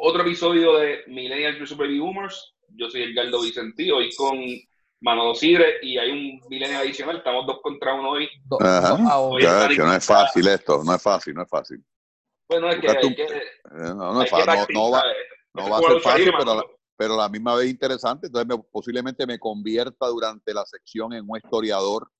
[0.00, 2.54] otro episodio de Millennial Super Boomers.
[2.68, 4.38] Yo soy Edgardo Vicentí, hoy con
[5.00, 7.18] Manolo Sidre y hay un Millennial adicional.
[7.18, 8.28] Estamos dos contra uno hoy.
[8.60, 8.96] Ajá.
[8.98, 11.84] no es fácil esto, no es fácil, no es fácil.
[12.48, 14.74] Bueno, es que, hay que, eh, no, no, es fácil.
[14.74, 15.04] no, va,
[15.54, 18.26] no va a ser fácil, pero, pero a la misma vez interesante.
[18.26, 22.10] Entonces, posiblemente me convierta durante la sección en un historiador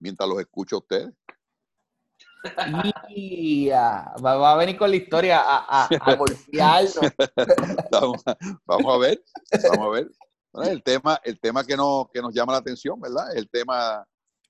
[0.00, 1.14] mientras los escucho a ustedes.
[4.24, 5.88] Va, a venir con la historia a, a,
[7.90, 8.22] vamos,
[8.64, 9.22] vamos, a ver,
[9.70, 10.10] vamos a ver.
[10.70, 13.36] el tema, el tema que, no, que nos llama la atención, ¿verdad?
[13.36, 14.06] El tema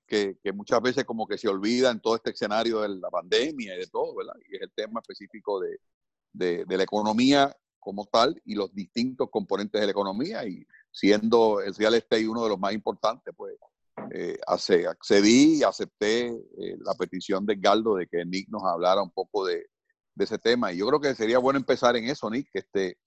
[0.06, 3.74] que, que, muchas veces como que se olvida en todo este escenario de la pandemia
[3.74, 4.34] y de todo, ¿verdad?
[4.48, 5.78] Y es el tema específico de,
[6.32, 11.60] de, de la economía como tal y los distintos componentes de la economía y siendo
[11.60, 13.54] el real estate uno de los más importantes, pues
[14.12, 19.10] eh, accedí y acepté eh, la petición de Galdo de que Nick nos hablara un
[19.10, 19.66] poco de,
[20.18, 20.72] ese tema.
[20.72, 22.98] Y yo creo que sería bueno empezar en eso, Nick, que esté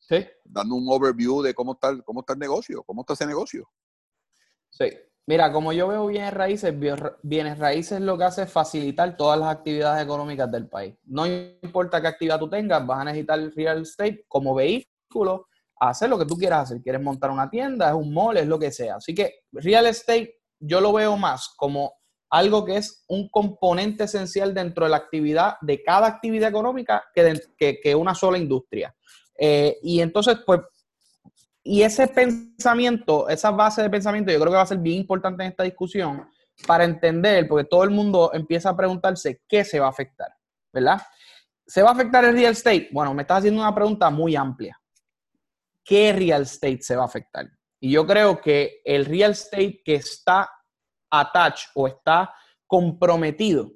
[0.44, 3.68] dando un overview de cómo está, cómo está el negocio, cómo está ese negocio.
[4.70, 4.92] Sí.
[5.26, 6.74] Mira, como yo veo bienes raíces,
[7.22, 10.96] bienes raíces lo que hace es facilitar todas las actividades económicas del país.
[11.04, 15.48] No importa qué actividad tú tengas, vas a necesitar real estate como vehículo
[15.80, 16.82] hacer lo que tú quieras hacer.
[16.82, 18.96] Quieres montar una tienda, es un mall, es lo que sea.
[18.96, 21.94] Así que real estate yo lo veo más como
[22.30, 27.80] algo que es un componente esencial dentro de la actividad, de cada actividad económica, que,
[27.82, 28.96] que, una sola industria.
[29.38, 30.62] Eh, y entonces, pues,
[31.64, 35.44] y ese pensamiento, esa base de pensamiento, yo creo que va a ser bien importante
[35.44, 36.28] en esta discusión
[36.68, 40.30] para entender, porque todo el mundo empieza a preguntarse qué se va a afectar,
[40.72, 41.02] ¿verdad?
[41.66, 42.90] ¿Se va a afectar el real estate?
[42.92, 44.80] Bueno, me estás haciendo una pregunta muy amplia.
[45.84, 47.48] ¿Qué real estate se va a afectar?
[47.80, 50.50] Y yo creo que el real estate que está
[51.10, 52.34] attached o está
[52.68, 53.72] comprometido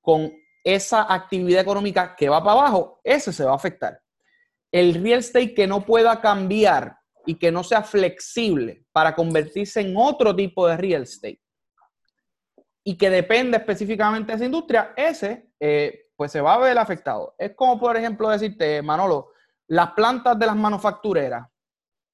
[0.00, 0.32] con
[0.64, 4.00] esa actividad económica que va para abajo, ese se va a afectar.
[4.72, 9.96] El real estate que no pueda cambiar y que no sea flexible para convertirse en
[9.96, 11.40] otro tipo de real estate
[12.88, 17.34] y que depende específicamente de esa industria, ese eh, pues se va a ver afectado.
[17.36, 19.32] Es como, por ejemplo, decirte, Manolo,
[19.66, 21.48] las plantas de las manufactureras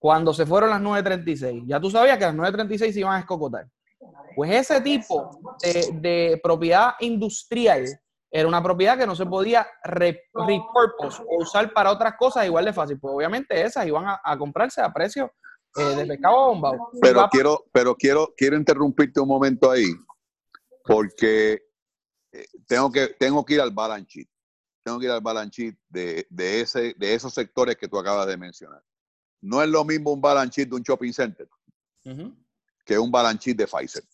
[0.03, 1.63] cuando se fueron las 9.36.
[1.65, 3.69] Ya tú sabías que las 9.36 se iban a escocotar.
[4.35, 5.31] Pues ese tipo
[5.63, 7.87] de, propiedad industrial
[8.29, 12.73] era una propiedad que no se podía repurpose o usar para otras cosas igual de
[12.73, 12.99] fácil.
[12.99, 15.31] Pues obviamente esas iban a, comprarse a precio
[15.77, 16.73] eh, de pescado bomba.
[17.01, 19.87] Pero quiero, pero quiero, quiero interrumpirte un momento ahí,
[20.85, 21.63] porque
[22.33, 24.29] eh, tengo que, tengo que ir al balance sheet.
[24.83, 28.27] Tengo que ir al balance sheet de, de, ese, de esos sectores que tú acabas
[28.27, 28.83] de mencionar.
[29.43, 31.49] No es lo mismo un balance sheet de un shopping center
[32.85, 34.05] que un balance sheet de Pfizer.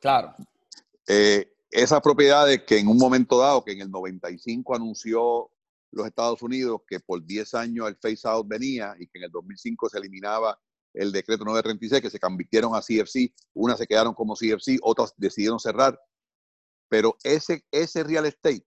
[0.00, 0.34] Claro.
[1.06, 5.50] Eh, esas propiedades que en un momento dado, que en el 95 anunció
[5.90, 9.30] los Estados Unidos que por 10 años el phase out venía y que en el
[9.30, 10.58] 2005 se eliminaba
[10.94, 15.60] el decreto 936, que se convirtieron a CFC, unas se quedaron como CFC, otras decidieron
[15.60, 16.00] cerrar,
[16.88, 18.66] pero ese, ese real estate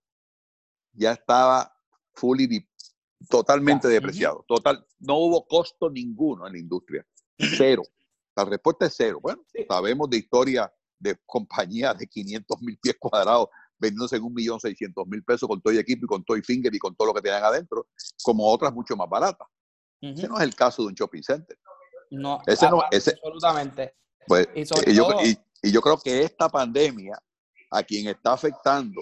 [0.94, 1.74] ya estaba
[2.14, 2.69] fully
[3.28, 4.46] totalmente depreciado.
[4.48, 7.06] Total, no hubo costo ninguno en la industria.
[7.58, 7.84] Cero.
[8.36, 9.20] La respuesta es cero.
[9.22, 14.60] Bueno, sabemos de historia de compañías de 500 mil pies cuadrados vendiéndose en un millón
[14.60, 17.08] seiscientos mil pesos con todo el equipo y con todo el finger y con todo
[17.08, 17.88] lo que tenían adentro,
[18.22, 19.48] como otras mucho más baratas.
[20.02, 21.58] Ese no es el caso de un shopping center.
[22.12, 23.96] No, ese no, ese, absolutamente.
[24.28, 27.18] Pues, y, yo, y, yo creo que esta pandemia
[27.72, 29.02] a quien está afectando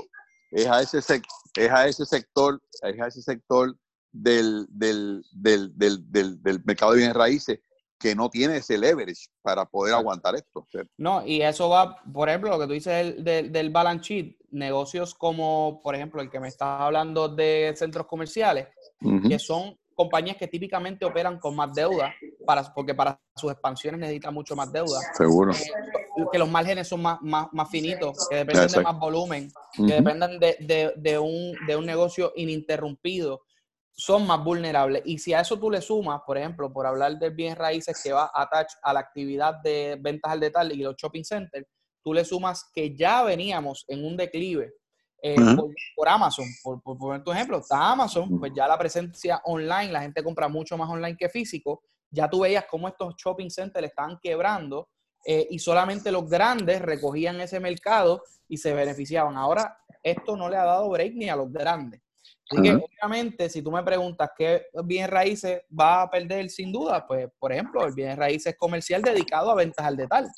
[0.51, 3.77] es a ese, es a ese sector, es a ese sector
[4.21, 7.59] del, del, del, del, del mercado de bienes raíces
[7.97, 10.67] que no tiene ese leverage para poder aguantar esto.
[10.97, 15.15] No, y eso va, por ejemplo, lo que tú dices del, del, balance sheet, negocios
[15.15, 18.67] como, por ejemplo, el que me estás hablando de centros comerciales,
[19.27, 22.13] que son compañías que típicamente operan con más deuda,
[22.45, 24.99] para, porque para sus expansiones necesitan mucho más deuda.
[25.13, 25.51] Seguro.
[25.53, 29.93] Eh, que los márgenes son más, más, más finitos, que dependen de más volumen, que
[29.93, 33.41] dependen de, de, de, un, de un negocio ininterrumpido
[33.97, 35.01] son más vulnerables.
[35.05, 38.13] Y si a eso tú le sumas, por ejemplo, por hablar de bien raíces que
[38.13, 41.65] va attach a la actividad de ventas al detalle y los shopping centers,
[42.03, 44.71] tú le sumas que ya veníamos en un declive
[45.23, 45.35] eh,
[45.95, 50.23] por, Amazon, por, poner tu ejemplo, está Amazon, pues ya la presencia online, la gente
[50.23, 51.81] compra mucho más online que físico,
[52.11, 54.89] ya tú veías cómo estos shopping centers estaban quebrando
[55.25, 59.35] eh, y solamente los grandes recogían ese mercado y se beneficiaban.
[59.35, 61.99] Ahora, esto no le ha dado break ni a los grandes.
[62.49, 67.05] Así que, obviamente, si tú me preguntas qué bien raíces va a perder sin duda,
[67.05, 70.29] pues, por ejemplo, el bien raíces comercial dedicado a ventas al detalle.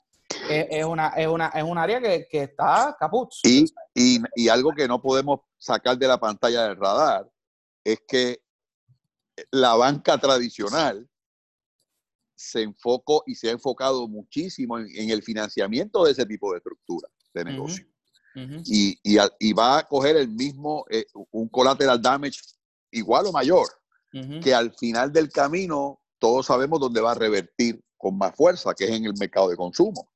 [0.49, 3.29] Es, una, es, una, es un área que, que está caput.
[3.43, 7.27] Y, y, y, algo que no podemos sacar de la pantalla del radar
[7.83, 8.39] es que
[9.51, 11.09] la banca tradicional
[12.39, 17.09] se enfocó y se ha enfocado muchísimo en, el financiamiento de ese tipo de estructura
[17.33, 17.85] de negocio.
[18.35, 22.39] Y, y, va a coger el mismo, eh, un collateral damage
[22.91, 23.67] igual o mayor,
[24.41, 28.85] que al final del camino todos sabemos dónde va a revertir con más fuerza, que
[28.85, 30.09] es en el mercado de consumo.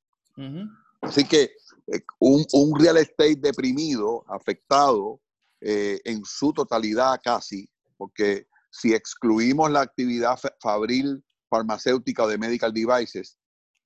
[1.00, 1.52] Así que
[1.86, 5.20] eh, un, un, real estate deprimido, afectado
[5.60, 12.72] eh, en su totalidad casi, porque si excluimos la actividad fabril farmacéutica o de medical
[12.72, 13.38] devices,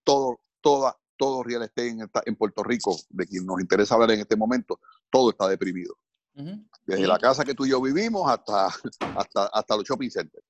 [0.05, 4.20] todo, toda, todo real estate en, en, Puerto Rico, de quien nos interesa hablar en
[4.20, 4.81] este momento,
[5.11, 5.97] todo está deprimido.
[6.87, 8.69] Desde la casa que tú y yo vivimos hasta,
[9.17, 10.47] hasta, hasta los shopping centers.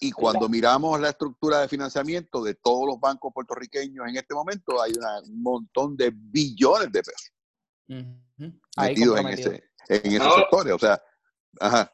[0.00, 4.80] Y cuando miramos la estructura de financiamiento de todos los bancos puertorriqueños en este momento,
[4.80, 4.92] hay
[5.24, 7.32] un montón de billones de pesos
[8.76, 10.74] metidos en, ese, en esos sectores.
[10.74, 11.02] O sea,
[11.58, 11.92] ajá.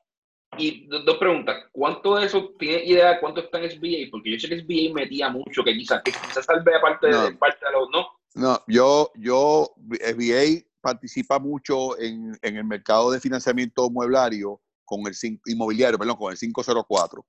[0.58, 1.64] Y dos preguntas.
[1.72, 4.10] ¿Cuánto de eso tiene idea de cuánto está en SBA?
[4.10, 7.32] Porque yo sé que SBA metía mucho, que quizás, que quizás tal vez aparte de,
[7.32, 8.06] parte de los, ¿no?
[8.34, 15.14] No, yo, yo, SBA participa mucho en, en el mercado de financiamiento mueblario con el
[15.46, 17.24] inmobiliario, perdón, con el 504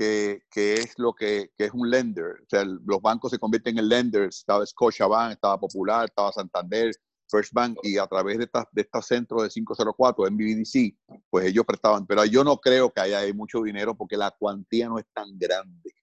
[0.00, 2.42] que, es lo que, es un lender.
[2.42, 4.38] O sea, los bancos se convierten en lenders.
[4.38, 6.92] Estaba Scotiabank, estaba Popular, estaba Santander,
[7.30, 10.96] First Bank, y a través de estos de esta centros de 504, MBDC,
[11.30, 12.06] pues ellos prestaban.
[12.06, 15.94] Pero yo no creo que haya mucho dinero porque la cuantía no es tan grande.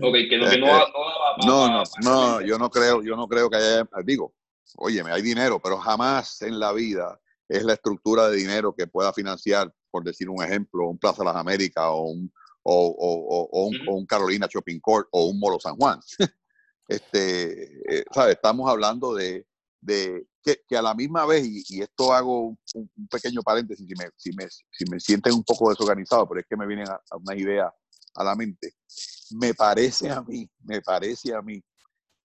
[0.00, 0.84] Ok, que, no, eh, no, eh,
[1.46, 4.34] no, no, no, yo no creo, yo no creo que haya, digo,
[4.76, 9.12] óyeme, hay dinero, pero jamás en la vida es la estructura de dinero que pueda
[9.12, 12.32] financiar, por decir un ejemplo, un Plaza de las Américas o un,
[12.62, 16.00] o, o, un, Carolina Shopping Court o un Molo San Juan.
[16.88, 19.46] este, eh, Estamos hablando de,
[19.80, 24.32] de que, a la misma vez, y, esto hago un, pequeño paréntesis si me, si,
[24.32, 27.72] me, si me sienten un poco desorganizado, pero es que me vienen a, una idea
[28.14, 28.74] a la mente.
[29.30, 31.62] Me parece a mí, me parece a mí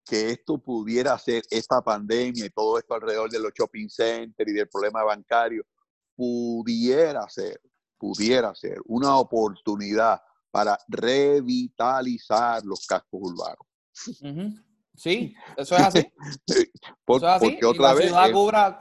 [0.04, 4.54] que esto pudiera ser, esta pandemia y todo esto alrededor de los shopping centers y
[4.54, 5.64] del problema bancario,
[6.16, 7.62] pudiera ser,
[7.98, 13.68] pudiera ser una oportunidad para revitalizar los cascos urbanos.
[14.98, 16.14] Sí, eso es así.
[17.06, 18.12] Porque otra vez.
[18.12, 18.80] La ciudad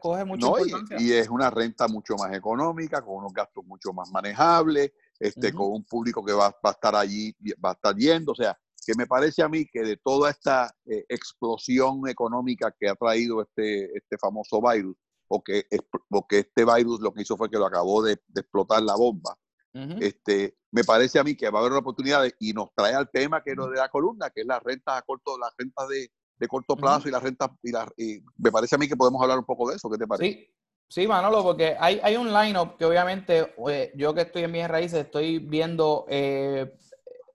[0.00, 0.54] coge mucho
[0.98, 5.72] y, es una renta mucho más económica, con unos gastos mucho más manejables, este, con
[5.72, 7.34] un público que va, a estar allí,
[7.64, 8.32] va a estar yendo.
[8.32, 12.88] O sea, que me parece a mí que de toda esta eh, explosión económica que
[12.88, 14.96] ha traído este, este famoso virus,
[15.28, 19.36] o que, este virus lo que hizo fue que lo acabó de explotar la bomba,
[19.72, 23.10] este, me parece a mí que va a haber una oportunidad y nos trae al
[23.10, 25.86] tema que es lo de la columna, que es la renta a corto, la renta
[25.86, 28.96] de, de corto plazo y la renta, y, la, y me parece a mí que
[28.96, 30.32] podemos hablar un poco de eso, ¿qué te parece?
[30.32, 30.54] Sí,
[30.88, 34.66] sí Manolo, porque hay, hay un line-up que obviamente eh, yo que estoy en mis
[34.66, 36.76] raíces estoy viendo, eh,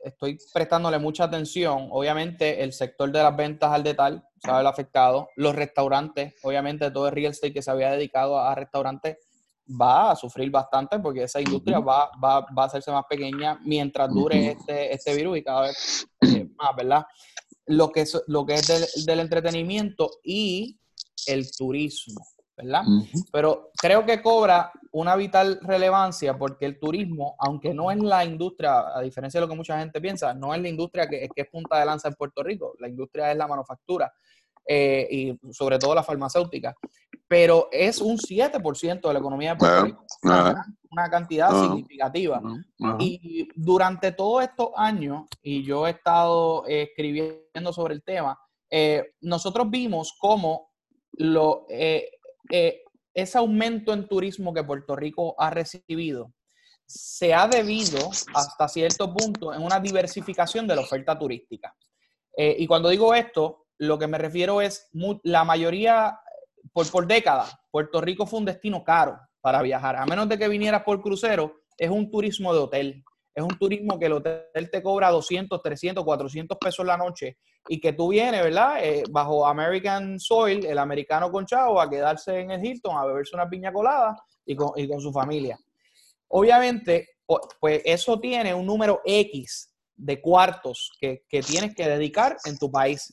[0.03, 5.55] estoy prestándole mucha atención, obviamente el sector de las ventas al detalle, el afectado, los
[5.55, 9.17] restaurantes, obviamente todo el real estate que se había dedicado a restaurantes
[9.69, 14.09] va a sufrir bastante porque esa industria va, va, va, a hacerse más pequeña mientras
[14.09, 17.05] dure este, este virus y cada vez eh, más, ¿verdad?
[17.67, 20.77] Lo que es, lo que es del, entretenimiento y
[21.25, 22.23] el turismo,
[22.55, 22.83] ¿verdad?
[23.31, 28.95] Pero creo que cobra una vital relevancia porque el turismo, aunque no es la industria,
[28.95, 31.49] a diferencia de lo que mucha gente piensa, no es la industria que, que es
[31.49, 34.13] punta de lanza en Puerto Rico, la industria es la manufactura.
[34.67, 36.75] Eh, y sobre todo la farmacéutica,
[37.27, 42.41] pero es un 7% de la economía de Puerto Rico, una, cantidad significativa.
[42.97, 48.39] Y durante todos estos años, y yo he estado escribiendo sobre el tema,
[48.71, 50.71] eh, nosotros vimos cómo
[51.13, 52.09] lo, eh,
[53.13, 56.31] ese aumento en turismo que Puerto Rico ha recibido
[56.87, 61.75] se ha debido hasta cierto punto en una diversificación de la oferta turística.
[62.37, 64.89] y cuando digo esto, lo que me refiero es,
[65.23, 66.19] la mayoría,
[66.73, 69.95] por, por décadas, Puerto Rico fue un destino caro para viajar.
[69.95, 73.03] A menos de que vinieras por crucero, es un turismo de hotel.
[73.33, 77.81] Es un turismo que el hotel te cobra 200, 300, 400 pesos la noche y
[77.81, 78.77] que tú vienes, ¿verdad?
[78.81, 83.35] Eh, bajo American Soil, el americano con chavo, a quedarse en el Hilton, a beberse
[83.35, 84.15] una piña colada
[84.45, 85.57] y con, y con su familia.
[86.29, 87.09] Obviamente,
[87.59, 92.71] pues eso tiene un número X de cuartos que, que tienes que dedicar en tu
[92.71, 93.11] país.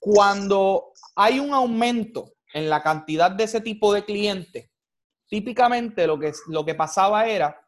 [0.00, 4.70] Cuando hay un aumento en la cantidad de ese tipo de clientes,
[5.28, 7.60] típicamente lo que, lo que pasaba era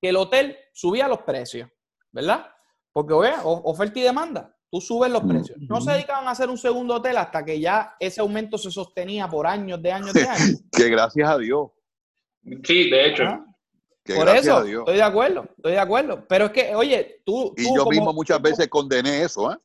[0.00, 1.70] que el hotel subía los precios,
[2.10, 2.46] ¿verdad?
[2.92, 5.58] Porque, oye, oferta y demanda, tú subes los precios.
[5.60, 9.28] No se dedicaban a hacer un segundo hotel hasta que ya ese aumento se sostenía
[9.28, 10.62] por años, de años, de años.
[10.72, 11.70] que gracias a Dios.
[12.64, 13.24] Sí, de hecho.
[14.04, 16.26] Por eso, estoy de acuerdo, estoy de acuerdo.
[16.28, 17.54] Pero es que, oye, tú...
[17.56, 19.56] Y yo mismo muchas veces condené eso, ¿eh?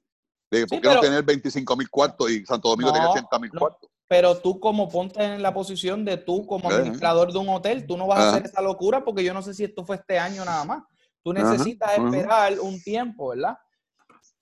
[0.49, 3.89] De por qué no tener 25 mil cuartos y Santo Domingo tiene 80 mil cuartos.
[4.07, 7.97] Pero tú como ponte en la posición de tú como administrador de un hotel, tú
[7.97, 10.45] no vas a hacer esa locura porque yo no sé si esto fue este año
[10.45, 10.83] nada más.
[11.21, 13.57] Tú necesitas esperar un tiempo, ¿verdad?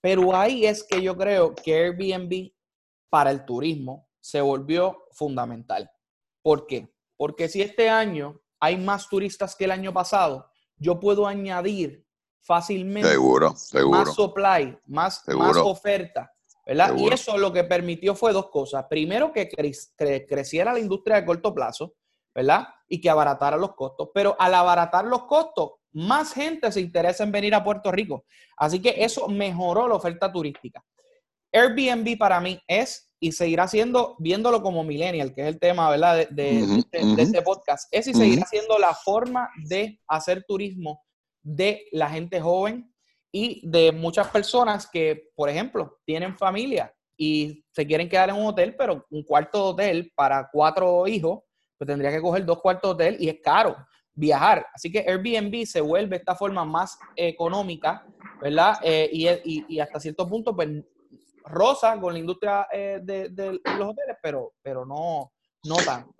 [0.00, 2.52] Pero ahí es que yo creo que Airbnb
[3.10, 5.90] para el turismo se volvió fundamental.
[6.42, 6.94] ¿Por qué?
[7.16, 12.05] Porque si este año hay más turistas que el año pasado, yo puedo añadir
[12.46, 13.18] fácilmente
[13.90, 16.32] más supply, más, más oferta,
[16.64, 16.94] ¿verdad?
[16.96, 18.86] Y eso lo que permitió fue dos cosas.
[18.88, 19.48] Primero, que
[20.28, 21.94] creciera la industria de corto plazo,
[22.32, 22.68] ¿verdad?
[22.88, 24.10] Y que abaratara los costos.
[24.14, 28.24] Pero al abaratar los costos, más gente se interesa en venir a Puerto Rico.
[28.56, 30.84] Así que eso mejoró la oferta turística.
[31.52, 36.28] Airbnb para mí es y seguirá siendo, viéndolo como millennial, que es el tema, ¿verdad?
[36.28, 41.05] De, este podcast, es y seguirá siendo la forma de hacer turismo
[41.46, 42.92] de la gente joven
[43.30, 48.46] y de muchas personas que, por ejemplo, tienen familia y se quieren quedar en un
[48.46, 51.40] hotel, pero un cuarto de hotel para cuatro hijos,
[51.78, 53.76] pues tendría que coger dos cuartos de hotel y es caro
[54.12, 54.66] viajar.
[54.74, 58.04] Así que Airbnb se vuelve esta forma más económica,
[58.40, 58.78] ¿verdad?
[58.82, 60.68] Eh, y, y, hasta cierto punto, pues,
[61.44, 65.32] rosa con la industria eh, de, los hoteles, pero, pero no,
[65.64, 66.12] no tanto.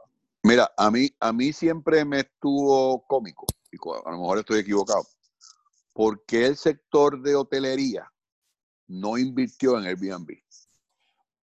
[0.45, 5.03] Mira, a mí, a mí siempre me estuvo cómico, y a lo mejor estoy equivocado,
[5.97, 8.13] porque el sector de hotelería
[8.87, 10.31] no invirtió en Airbnb.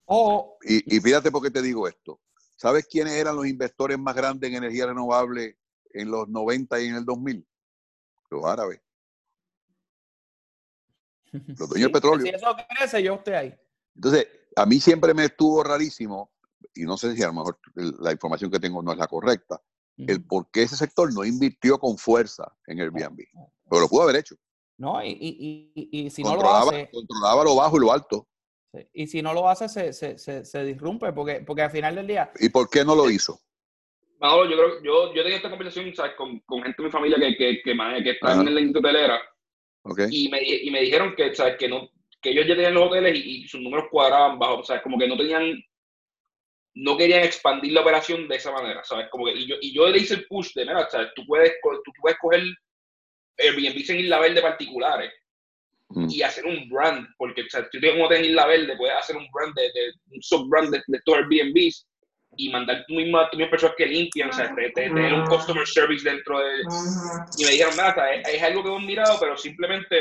[0.06, 0.56] Oh.
[0.62, 2.23] Y, y fíjate por qué te digo esto.
[2.56, 5.59] ¿Sabes quiénes eran los inversores más grandes en energía renovable
[5.92, 7.47] en los 90 y en el 2000?
[8.30, 8.80] Los árabes.
[11.59, 12.26] Los dueños del petróleo.
[12.26, 13.54] Si eso crece, yo estoy ahí.
[13.94, 16.32] Entonces, a mí siempre me estuvo rarísimo,
[16.75, 19.61] y no sé si a lo mejor la información que tengo no es la correcta,
[19.99, 23.20] el por qué ese sector no invirtió con fuerza en Airbnb.
[23.70, 24.34] Pero lo pudo haber hecho.
[24.76, 26.90] No, y, y, y, si no lo hace.
[26.90, 28.26] Controlaba lo bajo y lo alto.
[28.92, 32.06] Y si no lo hace, se, se, se, se disrumpe, porque, porque al final del
[32.06, 32.32] día.
[32.38, 33.38] ¿Y por qué no lo hizo?
[34.20, 36.12] Manolo, yo creo, yo, yo tenía esta conversación ¿sabes?
[36.14, 39.22] Con, con, gente de mi familia que, que, que, que está en la industria hotelera.
[39.82, 40.06] Okay.
[40.10, 41.56] Y, me, y me dijeron que, ¿sabes?
[41.56, 41.88] Que, no,
[42.20, 44.58] que ellos ya tenían los hoteles y, sus números cuadraban bajo.
[44.58, 45.62] O sea, como que no tenían.
[46.72, 49.08] No querían expandir la operación de esa manera, ¿sabes?
[49.10, 51.08] Como que, y, yo, y yo le hice el push de, mira, ¿sabes?
[51.16, 52.42] Tú puedes, tú, tú puedes coger
[53.38, 55.12] Airbnb en Isla Verde particulares
[55.88, 56.08] mm.
[56.10, 58.76] y hacer un brand, porque o sea, si tú tienes un hotel en Isla Verde,
[58.76, 61.87] puedes hacer un brand de, de un sub-brand de, de estos Airbnbs
[62.37, 66.08] y mandar tú mismo a tus personas que limpian, o sea, tener un customer service
[66.08, 66.62] dentro de...
[67.38, 69.96] Y me dijeron, nada, es, es, algo que hemos mirado, pero simplemente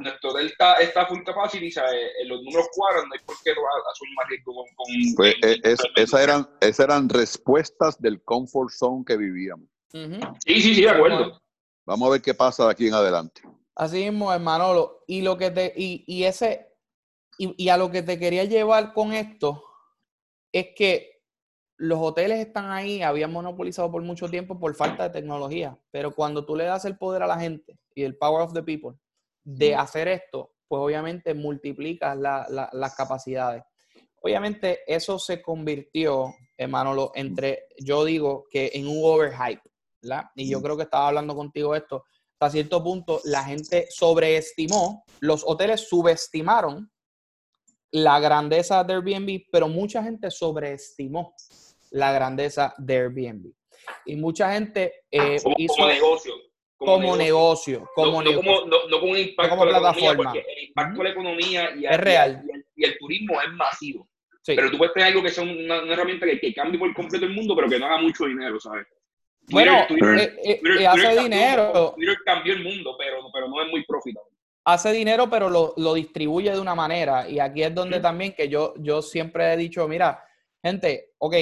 [0.00, 1.92] nuestro hotel está, está full capacity, ¿sabes?
[1.92, 4.64] Eh, los números cuadran, no hay por qué asumir más riesgo con...
[4.74, 9.68] con pues, eh, es, esas, eran, esas eran respuestas del comfort zone que vivíamos.
[9.92, 11.42] Sí, sí, sí, de acuerdo.
[11.84, 13.42] Vamos a ver qué pasa de aquí en adelante.
[13.74, 14.98] Así mismo, hermano.
[15.06, 16.74] Y lo que te, y, y ese,
[17.38, 19.64] y, y a lo que te quería llevar con esto
[20.52, 21.12] es que
[21.82, 26.44] los hoteles están ahí, habían monopolizado por mucho tiempo por falta de tecnología, pero cuando
[26.44, 28.96] tú le das el poder a la gente y el power of the people
[29.42, 33.64] de hacer esto, pues obviamente multiplicas las capacidades.
[34.22, 39.62] Obviamente eso se convirtió, hermano, entre, yo digo que en un overhype,
[40.02, 40.24] ¿verdad?
[40.34, 42.04] Y yo creo que estaba hablando contigo esto,
[42.42, 46.90] hasta cierto punto la gente sobreestimó, los hoteles subestimaron
[47.92, 51.34] la grandeza de Airbnb, pero mucha gente sobreestimó
[51.90, 53.52] la grandeza de Airbnb.
[54.06, 56.34] Y mucha gente eh, como, hizo, como negocio.
[56.76, 57.88] Como, negocio.
[57.94, 58.66] como no, negocio.
[58.66, 60.32] No, no, como un impacto como plataforma.
[60.32, 62.42] el impacto de la economía y, es real.
[62.74, 64.08] Y el, turismo es masivo.
[64.44, 67.34] Pero tú puedes tener algo que sea una, herramienta que, que, cambie por completo el
[67.34, 68.86] mundo, pero que no haga mucho dinero, ¿sabes?
[69.50, 71.94] Bueno, Twitter, eh, eh, hace dinero.
[71.96, 74.32] Twitter cambió el mundo, pero, pero no es muy profitable
[74.64, 77.28] hace dinero, pero lo, lo, distribuye de una manera.
[77.28, 80.22] Y aquí es donde también que yo, yo siempre he dicho, mira,
[80.62, 81.34] gente, ok,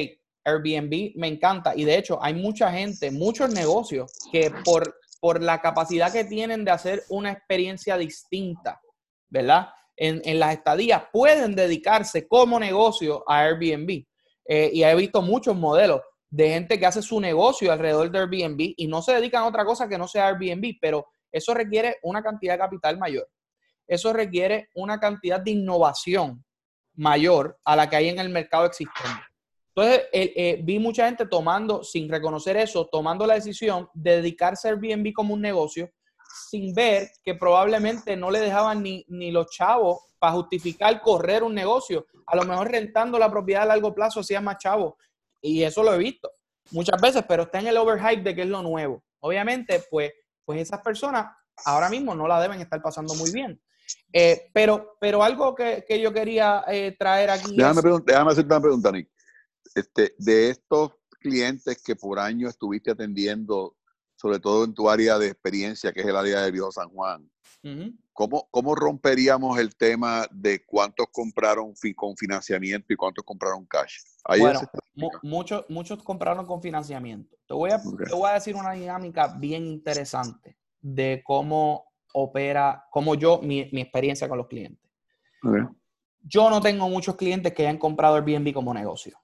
[0.45, 1.75] Airbnb me encanta.
[1.77, 6.65] Y de hecho, hay mucha gente, muchos negocios que por, por la capacidad que tienen
[6.65, 8.81] de hacer una experiencia distinta,
[9.29, 9.69] ¿verdad?
[9.97, 14.05] En, en las estadías, pueden dedicarse como negocio a Airbnb.
[14.47, 16.01] Eh, y he visto muchos modelos
[16.31, 19.65] de gente que hace su negocio alrededor de Airbnb y no se dedican a otra
[19.65, 23.29] cosa que no sea Airbnb, pero eso requiere una cantidad de capital mayor.
[23.87, 26.45] Eso requiere una cantidad de innovación
[26.95, 29.21] mayor a la que hay en el mercado existente.
[29.75, 34.73] Entonces, eh, vi mucha gente tomando, sin reconocer eso, tomando la decisión de dedicarse a
[34.73, 35.91] Airbnb como un negocio,
[36.49, 41.55] sin ver que probablemente no le dejaban ni, ni los chavos para justificar correr un
[41.55, 42.07] negocio.
[42.27, 44.95] A lo mejor rentando la propiedad a largo plazo hacía más chavos.
[45.41, 46.31] Y eso lo he visto
[46.73, 49.03] muchas veces, pero está en el overhype de que es lo nuevo.
[49.21, 50.13] Obviamente, pues,
[50.45, 51.27] pues esas personas
[51.65, 53.61] ahora mismo no la deben estar pasando muy bien.
[54.13, 57.57] Eh, pero, pero algo que, yo quería eh, traer aquí.
[57.57, 59.11] Déjame, hacerte una pregunta, Nick.
[59.75, 63.77] Este, de estos clientes que por año estuviste atendiendo,
[64.17, 67.31] sobre todo en tu área de experiencia, que es el área de Viejo San Juan,
[68.51, 73.99] ¿cómo, romperíamos el tema de cuántos compraron con financiamiento y cuántos compraron cash?
[74.39, 74.61] bueno,
[75.23, 77.37] muchos, muchos compraron con financiamiento.
[77.47, 83.15] Te voy, a, te voy a decir una dinámica bien interesante de cómo opera, cómo
[83.15, 84.91] yo, mi, experiencia con los clientes.
[86.23, 89.19] Yo no tengo muchos clientes que hayan comprado Airbnb como negocio,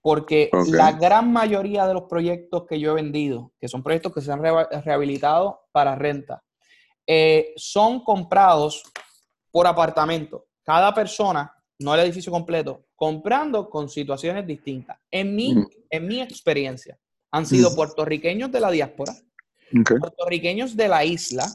[0.00, 4.20] porque la gran mayoría de los proyectos que yo he vendido, que son proyectos que
[4.20, 6.44] se han rehabilitado para renta,
[7.10, 8.82] eh, son comprados
[9.50, 10.46] por apartamento.
[10.62, 14.98] Cada persona, no el edificio completo, comprando con situaciones distintas.
[15.10, 15.54] En mi,
[15.88, 16.98] en mi experiencia,
[17.30, 19.14] han sido puertorriqueños de la diáspora,
[19.72, 21.46] puertorriqueños de la isla,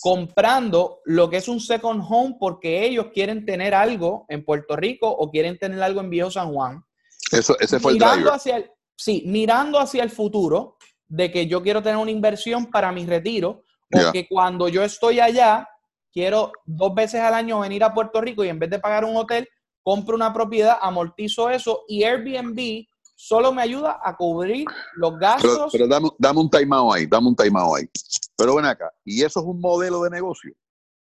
[0.00, 5.08] comprando lo que es un second home porque ellos quieren tener algo en Puerto Rico
[5.08, 6.84] o quieren tener algo en Viejo San Juan.
[7.30, 10.76] Eso, ese fue mirando el hacia el, Sí, mirando hacia el futuro
[11.08, 15.20] de que yo quiero tener una inversión para mi retiro o que cuando yo estoy
[15.20, 15.68] allá
[16.12, 19.16] quiero dos veces al año venir a Puerto Rico y en vez de pagar un
[19.16, 19.48] hotel,
[19.82, 25.70] compro una propiedad, amortizo eso y Airbnb solo me ayuda a cubrir los gastos.
[25.72, 27.88] Pero, dame, dame, un timeout ahí, dame un timeout ahí.
[28.36, 30.52] Pero ven acá, ¿y eso es un modelo de negocio?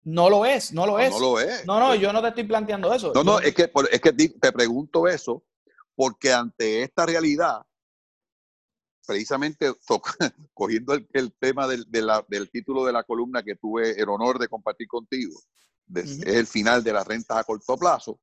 [0.04, 1.12] No lo es, no lo es.
[1.12, 1.66] No lo es.
[1.66, 3.14] No, no, yo no te estoy planteando eso.
[3.16, 5.44] No, no, es que, es que te pregunto eso
[5.96, 7.62] porque ante esta realidad,
[9.06, 9.74] precisamente
[10.54, 14.88] cogiendo el, tema del, del, título de la columna que tuve el honor de compartir
[14.88, 15.40] contigo,
[15.96, 18.20] es el final de las rentas a corto plazo,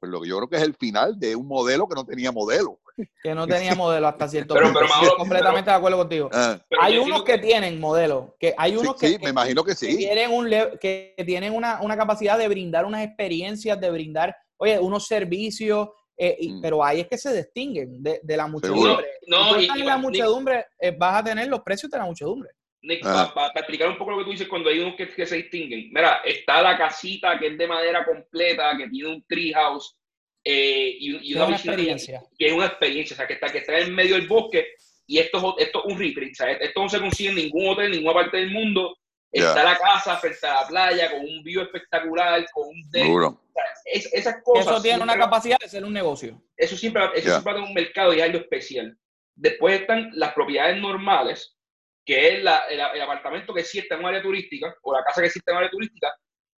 [0.00, 2.32] pues lo que yo creo que es el final de un modelo que no tenía
[2.32, 2.80] modelo
[3.22, 4.80] que no tenía modelo hasta cierto punto.
[5.00, 6.30] Pero, completamente de acuerdo contigo.
[6.32, 6.60] Ah.
[6.80, 9.96] hay unos que, tienen modelo, que hay unos que, me imagino que sí.
[9.96, 10.48] tienen, un
[10.80, 16.60] que tienen una, capacidad de brindar unas experiencias, de brindar, oye, unos servicios, eh, mm.
[16.60, 19.06] pero ahí es que se distinguen de, la muchedumbre.
[19.26, 22.50] No, y, la muchedumbre eh, vas a tener los precios de la muchedumbre.
[22.82, 23.30] Nick, ah.
[23.34, 25.90] para explicar un poco lo que tú dices cuando hay unos que, que, se distinguen.
[25.92, 29.96] Mira, está la casita que es de madera completa, que tiene un treehouse,
[30.44, 32.22] eh, y, una, experiencia.
[32.38, 34.68] Que es una experiencia, o sea, que está, que está en medio del bosque
[35.06, 38.14] y esto, esto es un retreat, esto no se consigue en ningún hotel, en ninguna
[38.14, 38.96] parte del mundo.
[39.30, 43.38] Está la casa frente a la playa con un view espectacular, con un deck.
[43.84, 44.66] esas cosas.
[44.66, 46.42] Eso tiene una capacidad de ser un negocio.
[46.56, 48.96] Eso siempre, eso siempre un mercado y algo especial.
[49.34, 51.56] Después están las propiedades normales,
[52.04, 55.26] que es la, el, apartamento que existe en un área turística o la casa que
[55.26, 56.12] existe en un área turística,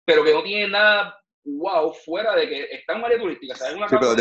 [0.04, 3.74] pero que no tiene nada wow, fuera de que está en área turística, ¿sabes?
[3.74, 4.12] Una pero,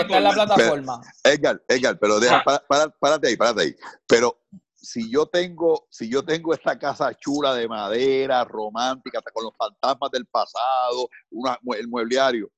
[0.00, 1.00] está en la plataforma.
[1.24, 3.76] Edgar, Edgar, pero deja, para, párate ahí, párate ahí.
[4.06, 4.40] Pero
[4.80, 9.52] si yo tengo, si yo tengo esta casa chula de madera, romántica, hasta con los
[9.56, 12.50] fantasmas del pasado, una, el muebliario,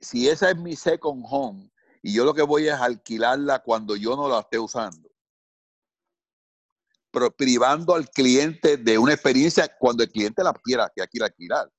[0.00, 1.70] si esa es mi second home
[2.02, 5.08] y yo lo que voy es alquilarla cuando yo no la esté usando,
[7.10, 11.70] pero privando al cliente de una experiencia cuando el cliente la quiera, que quiera alquilar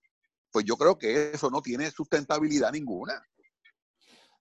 [0.56, 3.22] pues yo creo que eso no tiene sustentabilidad ninguna.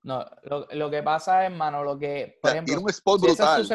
[0.05, 3.65] No, lo, que pasa es, mano, lo que, por ejemplo, tiene un spot brutal.
[3.65, 3.67] Mm,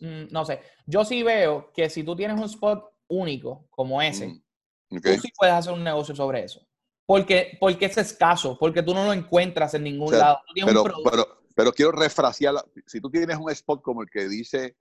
[0.00, 5.00] no sé, yo sí veo que si tú tienes un spot único como ese, mm,
[5.00, 6.66] tú sí puedes hacer un negocio sobre eso.
[7.06, 10.38] Porque, porque es escaso, porque tú no lo encuentras en ningún lado.
[10.54, 12.54] pero, pero, pero, quiero refrasear,
[12.86, 14.76] si tú tienes un spot como el que dice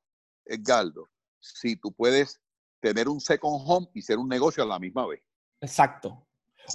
[0.45, 2.39] Edgardo, si tú puedes
[2.79, 5.21] tener un second home y ser un negocio a la misma vez.
[5.61, 6.25] Exacto.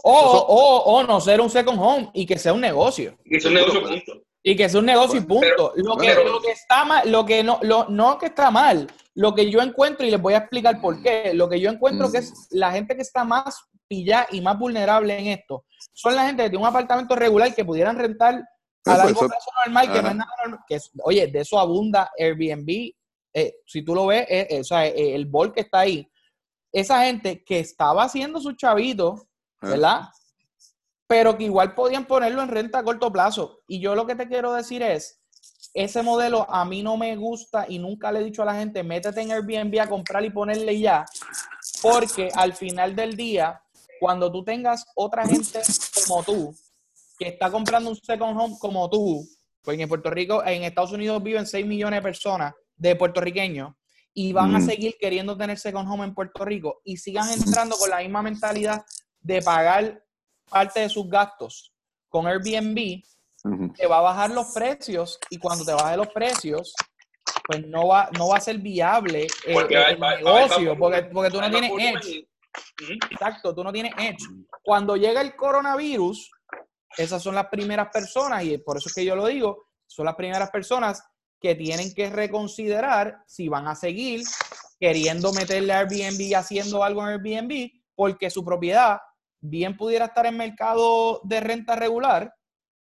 [0.03, 3.17] O, no ser un second home y que sea un negocio.
[3.25, 4.23] Y que sea un negocio, punto.
[4.47, 5.73] Y que sea un negocio y punto.
[5.77, 9.35] lo, que, lo que está mal, lo que no, lo, no que está mal, lo
[9.35, 12.19] que yo encuentro, y les voy a explicar por qué, lo que yo encuentro que
[12.19, 12.59] es mm.
[12.59, 16.51] la gente que está más pillada y más vulnerable en esto, son la gente que
[16.51, 18.43] tiene un apartamento regular que pudieran rentar
[18.85, 22.93] a largo plazo normal, que no es nada normal, que oye, de eso abunda Airbnb,
[23.33, 26.07] eh, si tú lo ves, eh, eh, o sea, el bol que está ahí,
[26.71, 29.27] esa gente que estaba haciendo su chavito
[29.71, 30.03] ¿verdad?
[31.07, 33.61] Pero que igual podían ponerlo en renta a corto plazo.
[33.69, 35.21] Y yo lo que te quiero decir es,
[35.75, 38.85] ese modelo a mí no me gusta y nunca le he dicho a la gente,
[38.85, 41.05] métete en Airbnb a comprar y ponerle ya,
[41.83, 43.61] porque al final del día,
[43.99, 45.61] cuando tú tengas otra gente
[46.07, 46.57] como tú,
[47.19, 49.27] que está comprando un second home como tú,
[49.63, 53.73] pues en Puerto Rico, en Estados Unidos viven 6 millones de personas de puertorriqueños
[54.13, 54.67] y van a mm.
[54.67, 58.85] seguir queriendo tener second home en Puerto Rico y sigan entrando con la misma mentalidad
[59.21, 60.04] de pagar
[60.55, 61.73] parte de sus gastos
[62.09, 63.03] con Airbnb,
[63.77, 66.73] te va a bajar los precios y cuando te baje los precios,
[67.47, 70.73] pues no va, no va a ser viable Porque el, va- el va- va- negocio,
[70.73, 72.29] va- porque, porque tú no tienes edge.
[73.11, 74.25] Exacto, tú no tienes edge.
[74.63, 76.31] Cuando llega el coronavirus,
[76.97, 80.15] esas son las primeras personas, y por eso es que yo lo digo, son las
[80.15, 81.03] primeras personas
[81.41, 84.23] que tienen que reconsiderar si van a seguir
[84.79, 89.01] queriendo meterle a Airbnb y haciendo algo en Airbnb, porque su propiedad
[89.47, 92.35] bien pudiera estar en mercado de renta regular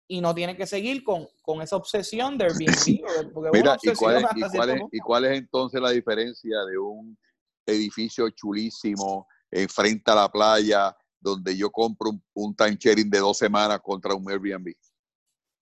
[0.08, 3.34] y no tiene que seguir con, con esa obsesión de Airbnb.
[3.34, 4.96] porque- Mira, ¿y cuál, es, hasta y, cuál cierto es, punto.
[4.96, 7.18] ¿y cuál es entonces la diferencia de un
[7.66, 13.38] edificio chulísimo enfrente a la playa donde yo compro un, un time sharing de dos
[13.38, 14.74] semanas contra un Airbnb?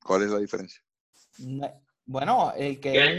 [0.03, 0.81] ¿Cuál es la diferencia?
[2.05, 2.93] Bueno, el que...
[2.93, 3.17] El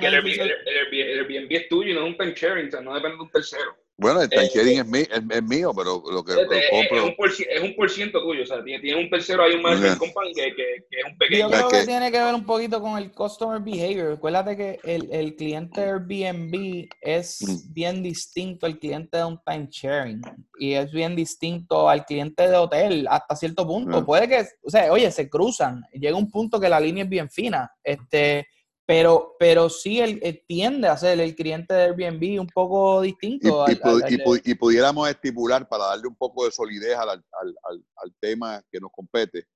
[1.02, 3.30] Airbnb es tuyo y no es un time sharing, o sea, no depende de un
[3.30, 3.76] tercero.
[3.96, 6.52] Bueno, el time Eh, sharing es, mi- es- es mío, pero lo que Es, lo
[6.52, 7.04] es- es compro...
[7.06, 9.54] un por, ci- es un por ciento tuyo, o sea, tiene, tiene un tercero ahí,
[9.54, 11.48] un company que, que, que es un Yo pequeño.
[11.48, 14.14] sea creo que, que- tiene que ver un poquito con el customer behavior.
[14.14, 17.72] Acuérdate que el, el cliente Airbnb es Mm.
[17.72, 20.22] bien distinto al cliente de un time sharing
[20.58, 24.00] y es bien distinto al cliente de hotel hasta cierto punto.
[24.02, 24.04] Mm.
[24.06, 25.84] Puede que, o sea, oye, se cruzan.
[25.92, 27.70] Llega un punto que la línea es bien fina.
[27.82, 28.46] Este,
[28.86, 33.64] pero, pero sí el, el tiende a ser el cliente de Airbnb un poco distinto.
[33.66, 37.08] y al- y al- pu- y pudiéramos estipular, para darle un poco de solidez al,
[37.08, 37.24] al-
[37.64, 39.46] al- al tema que nos compete,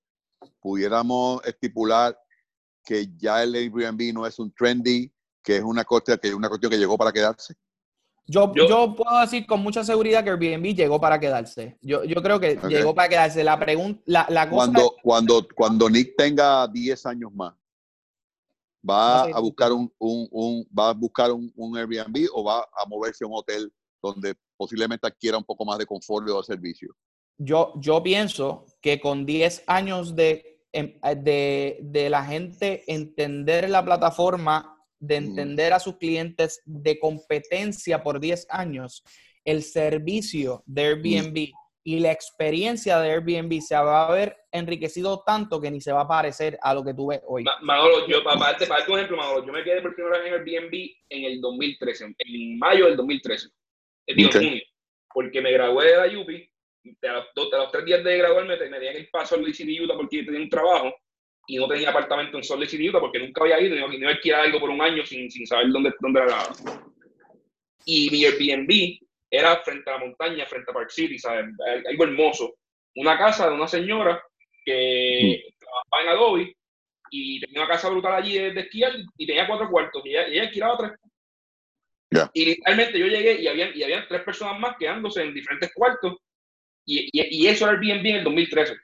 [0.60, 2.18] pudiéramos estipular
[2.84, 5.12] que ya el Airbnb no es un trendy,
[5.42, 7.54] que es una cuestión que, una cuestión que llegó para quedarse.
[8.26, 11.78] Yo, Yo- yo puedo decir con mucha seguridad que Airbnb llegó para quedarse.
[11.80, 13.42] Yo, yo creo que llegó para quedarse.
[13.44, 17.54] La pregunta, la, la cosa Cuando, cuando, cuando Nick tenga 10 años más,
[18.88, 22.60] Va ¿va a buscar un, un- un- va a buscar un, un Airbnb o va
[22.60, 23.72] a moverse a un hotel
[24.02, 26.94] donde posiblemente adquiera un poco más de confort o de servicio?
[27.38, 33.84] yo, yo pienso que con 10 años de, em- de, de la gente entender la
[33.84, 39.04] plataforma, de entender a sus clientes, de competencia por 10 años,
[39.44, 41.52] el servicio de Airbnb
[41.90, 46.02] y la experiencia de Airbnb se va a ver enriquecido tanto que ni se va
[46.02, 47.44] a parecer a lo que tú ves hoy.
[47.44, 50.18] Ma- Manolo, yo, para, darte- para darte un ejemplo, Manolo, yo me quedé por primera
[50.18, 50.74] vez en Airbnb
[51.08, 53.48] en el 2013, en mayo del 2013.
[54.06, 54.34] Eh, digo, Ok.
[54.36, 54.62] en junio.
[55.14, 56.50] Porque me gradué de la UPI,
[57.00, 59.38] de a los, dos- a los tres días de graduarme me, dieron el paso a
[59.38, 60.94] Lake City, Utah, porque tenía un trabajo
[61.46, 63.86] y no tenía apartamento en Salt Lake City, Utah, porque nunca había ido y no,
[63.86, 66.28] y no iba a alquilar algo por un año sin, sin saber dónde, dónde era
[66.28, 66.82] la...
[67.86, 68.98] Y mi Airbnb
[69.30, 71.46] era frente a la montaña, frente a Park City, ¿sabes?
[71.86, 72.54] Algo hermoso.
[72.96, 74.22] Una casa de una señora
[74.64, 76.56] que trabajaba en Adobe
[77.10, 80.28] y tenía una casa brutal allí de, de esquiar y tenía cuatro cuartos y ella,
[80.28, 80.92] y ella alquilaba tres.
[82.10, 82.30] Ya.
[82.32, 86.16] Y literalmente yo llegué y habían, y habían tres personas más quedándose en diferentes cuartos
[86.86, 88.74] y, y, y eso era Airbnb en el 2013.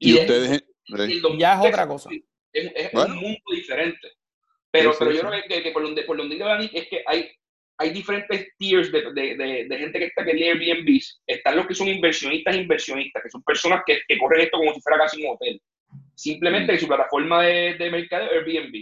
[0.00, 2.10] Y, de- ustedes, el Ya es 2013 otra cosa.
[2.52, 3.14] Es, es Bueno.
[3.14, 4.08] un mundo diferente.
[4.70, 6.88] Pero, Sí, sí, pero yo creo que, que por donde, por donde iba Dani es
[6.88, 7.30] que hay,
[7.78, 11.00] hay diferentes tiers de, de, de, de gente que está en Airbnb.
[11.26, 14.80] Están los que son inversionistas inversionistas, que son personas que, que corren esto como si
[14.80, 15.60] fuera casi un hotel.
[16.14, 16.74] Simplemente Mm.
[16.76, 18.74] que su plataforma de, de mercado Airbnb.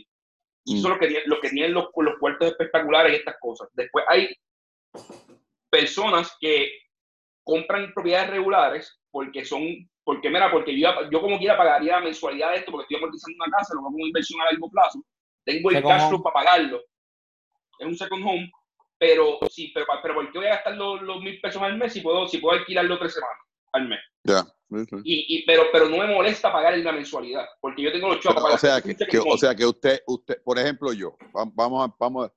[0.66, 0.78] Y Mm.
[0.80, 3.68] son los que, tienen- los que tienen los, los cuartos espectaculares y estas cosas.
[3.74, 4.34] Después hay
[5.70, 6.70] personas que
[7.42, 9.62] compran propiedades regulares porque son,
[10.04, 13.44] porque mira, porque yo, yo como quiera pagaría la mensualidad de esto porque estoy amortizando
[13.44, 15.04] una casa, lo hago como inversión a largo plazo.
[15.44, 16.82] Tengo el cash flow para pagarlo.
[17.78, 18.50] Es un second home,
[18.98, 21.92] pero sí, pero, pero ¿por qué voy a gastar los, los mil pesos al mes
[21.92, 23.36] si puedo, si puedo alquilarlo tres semanas
[23.72, 24.00] al mes?
[24.24, 24.44] ya.
[25.04, 28.42] Y, y, pero, pero no me molesta pagar la mensualidad, porque yo tengo los chavos
[28.42, 31.88] para o sea pagar que, o sea que usted usted por ejemplo yo va- vamos
[31.88, 32.32] a, vamos a-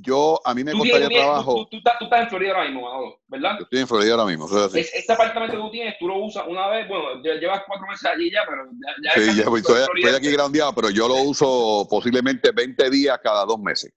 [0.00, 2.64] yo a mí me costaría tú- trabajo tú- tú estás, tú estás en Florida ahora
[2.66, 3.56] mismo, Manolo, ¿verdad?
[3.58, 4.46] yo estoy en Florida ahora mismo.
[4.74, 8.04] Es- este apartamento que tú tienes, tú lo usas una vez, bueno, llevas cuatro meses
[8.04, 11.14] allí ya, pero ya, ya Sí, ya, pues, estoy, estoy aquí groundeado, pero yo lo
[11.22, 13.92] uso posiblemente 20 días cada dos meses.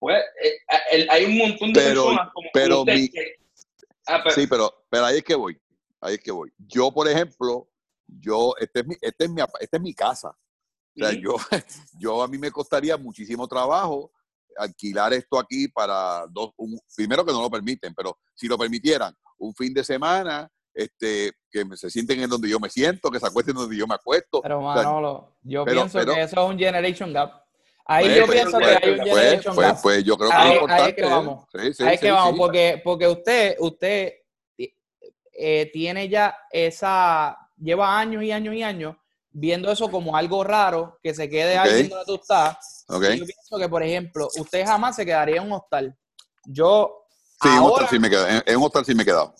[0.00, 3.34] Pues, eh, hay un montón de Pero- personas como pero como usted mi- que-
[4.08, 5.60] ah, pero- Sí, pero, pero ahí es que voy.
[6.00, 6.50] Ahí es que voy.
[6.58, 7.68] Yo, por ejemplo,
[8.06, 10.30] yo, este es mi, este es mi, esta es mi casa.
[10.30, 11.36] O sea, yo,
[12.00, 14.10] yo a mí me costaría muchísimo trabajo
[14.56, 19.14] alquilar esto aquí para dos, un- primero que no lo permiten, pero si lo permitieran,
[19.38, 23.20] un fin de semana, este, que me- se sienten en donde yo me siento, que
[23.20, 24.40] se acuesten donde yo me acuesto.
[24.42, 27.39] Pero O sea, Manolo, yo pero- pienso pero- que eso es un generation gap.
[27.92, 29.82] Ahí pues, yo pues, pienso pues, que hay un generation gap.
[29.82, 30.94] pues yo creo que Ahí- es ahí es importante.
[30.94, 31.44] que vamos.
[31.52, 34.12] Sí, sí, Ahí es sí, que vamos, porque, porque usted, usted
[35.32, 38.96] eh, tiene ya esa, lleva años y años y años
[39.32, 42.84] viendo eso como algo raro, que se quede alguien donde tú estás.
[42.88, 43.04] Ok.
[43.14, 45.96] Y Yo pienso que, por ejemplo, usted jamás se quedaría en un hostal.
[46.44, 46.96] Yo,
[47.42, 48.28] Sí, en un hostal sí me he quedado.
[48.28, 49.34] En, en un hostal sí me he quedado.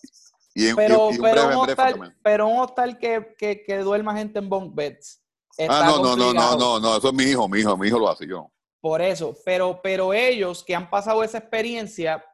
[0.54, 2.98] Y en, pero, y- y un pero, breve, un en breve hostal, pero un hostal
[2.98, 5.19] que, que, que duerma gente en bunk beds.
[5.68, 7.98] Ah, no, no, no, no, no, no, eso es mi hijo, mi hijo, mi hijo
[7.98, 8.50] lo hace, yo.
[8.80, 12.24] Por eso, pero, pero ellos que han pasado esa experiencia,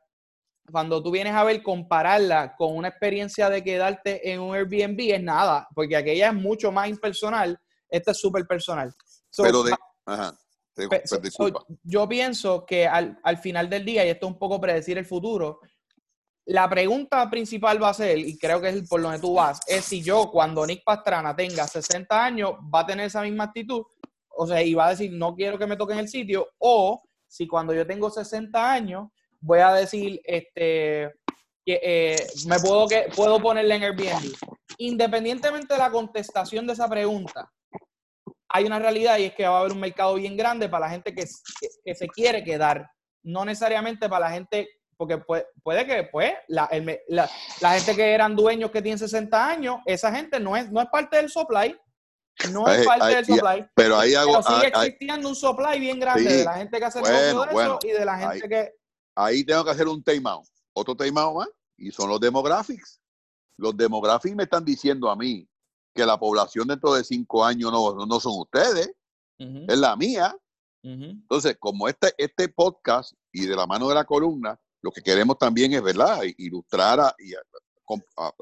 [0.70, 5.22] cuando tú vienes a ver compararla con una experiencia de quedarte en un Airbnb, es
[5.22, 7.58] nada, porque aquella es mucho más impersonal,
[7.88, 8.94] esta es súper personal.
[9.36, 10.36] pero de, ajá,
[11.82, 15.06] yo pienso que al, al final del día, y esto es un poco predecir el
[15.06, 15.60] futuro,
[16.46, 19.84] la pregunta principal va a ser, y creo que es por donde tú vas, es
[19.84, 23.82] si yo cuando Nick Pastrana tenga 60 años va a tener esa misma actitud,
[24.28, 27.48] o sea, y va a decir, no quiero que me toquen el sitio, o si
[27.48, 29.08] cuando yo tengo 60 años
[29.40, 31.12] voy a decir, este,
[31.64, 34.32] que eh, me puedo, que, puedo ponerle en Airbnb.
[34.78, 37.50] Independientemente de la contestación de esa pregunta,
[38.48, 40.92] hay una realidad y es que va a haber un mercado bien grande para la
[40.92, 41.24] gente que,
[41.84, 42.88] que se quiere quedar,
[43.24, 48.80] no necesariamente para la gente porque puede, que pues la, gente que eran dueños que
[48.80, 51.76] tienen 60 años, esa gente no es, no es parte del supply.
[52.52, 53.66] No es parte del supply.
[53.74, 57.44] Pero ahí hago, sigue existiendo un supply bien grande de la gente que hace bueno,
[57.44, 58.72] eso y de la gente que.
[59.14, 60.46] Ahí tengo que hacer un time out.
[60.74, 61.48] Otro time out más.
[61.78, 63.00] Y son los demographics.
[63.58, 65.48] Los demographics me están diciendo a mí
[65.94, 68.92] que la población dentro de cinco años no, no son ustedes,
[69.38, 70.36] es la mía.
[70.82, 75.36] Entonces, como este, este podcast y de la mano de la columna, lo que queremos
[75.36, 77.32] también es, ¿verdad?, ilustrar y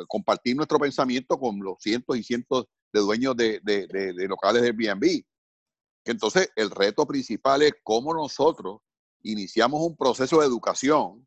[0.06, 3.62] compartir nuestro pensamiento con los cientos y cientos de dueños de,
[4.28, 5.22] locales de Airbnb.
[6.04, 8.80] Entonces, el reto principal es cómo nosotros
[9.22, 11.26] iniciamos un proceso de educación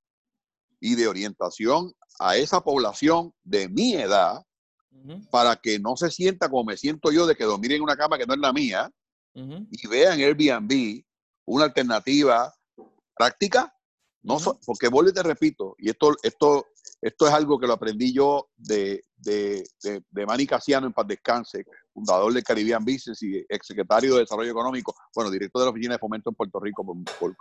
[0.79, 4.43] y de orientación a esa población de mi edad
[5.31, 8.19] para que no se sienta como me siento yo de que dormir en una cama
[8.19, 8.91] que no es la mía
[9.33, 11.03] y vean Airbnb
[11.45, 12.53] una alternativa
[13.15, 13.73] práctica
[14.27, 16.67] no, porque y te repito, y esto, esto,
[17.01, 21.65] esto es algo que lo aprendí yo de, de, de, Manny Casiano en paz descanse,
[21.93, 25.99] fundador de Caribbean Business y exsecretario de Desarrollo Económico, bueno, director de la Oficina de
[25.99, 26.85] Fomento en Puerto Rico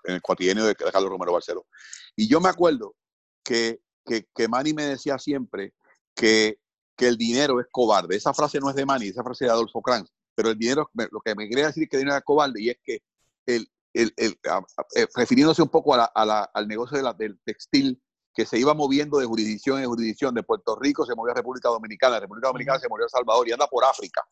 [0.04, 1.66] en el cuatrienio de Carlos Romero Barceló.
[2.14, 2.94] Y yo me acuerdo
[3.42, 5.74] que, que, que Manny me decía siempre
[6.14, 6.60] que,
[6.96, 8.14] que el dinero es cobarde.
[8.14, 10.88] Esa frase no es de Manny, esa frase es de Adolfo Kranz, pero el dinero,
[10.94, 13.02] lo que me quería decir es que el dinero es cobarde y es que
[13.46, 18.00] el, el, eh, refiriéndose un poco al negocio del textil
[18.34, 21.70] que se iba moviendo de jurisdicción en jurisdicción, de Puerto Rico se movió a República
[21.70, 24.22] Dominicana, de República Dominicana se movió a El Salvador y anda por África.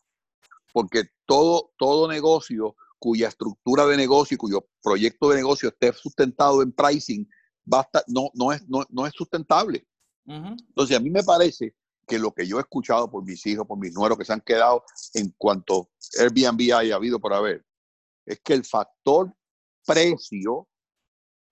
[0.73, 6.63] Porque todo, todo negocio cuya estructura de negocio y cuyo proyecto de negocio esté sustentado
[6.63, 7.27] en pricing,
[7.65, 9.87] basta, no, no, es, no, es sustentable.
[10.27, 11.75] Entonces, a mí me parece
[12.07, 14.41] que lo que yo he escuchado por mis hijos, por mis nueros que se han
[14.41, 17.65] quedado en cuanto Airbnb haya habido por haber,
[18.27, 19.35] es que el factor
[19.85, 20.69] precio,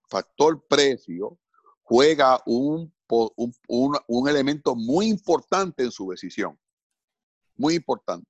[0.08, 1.38] factor precio,
[1.82, 6.58] juega un, un, elemento muy importante en su decisión.
[7.56, 8.28] Muy importante.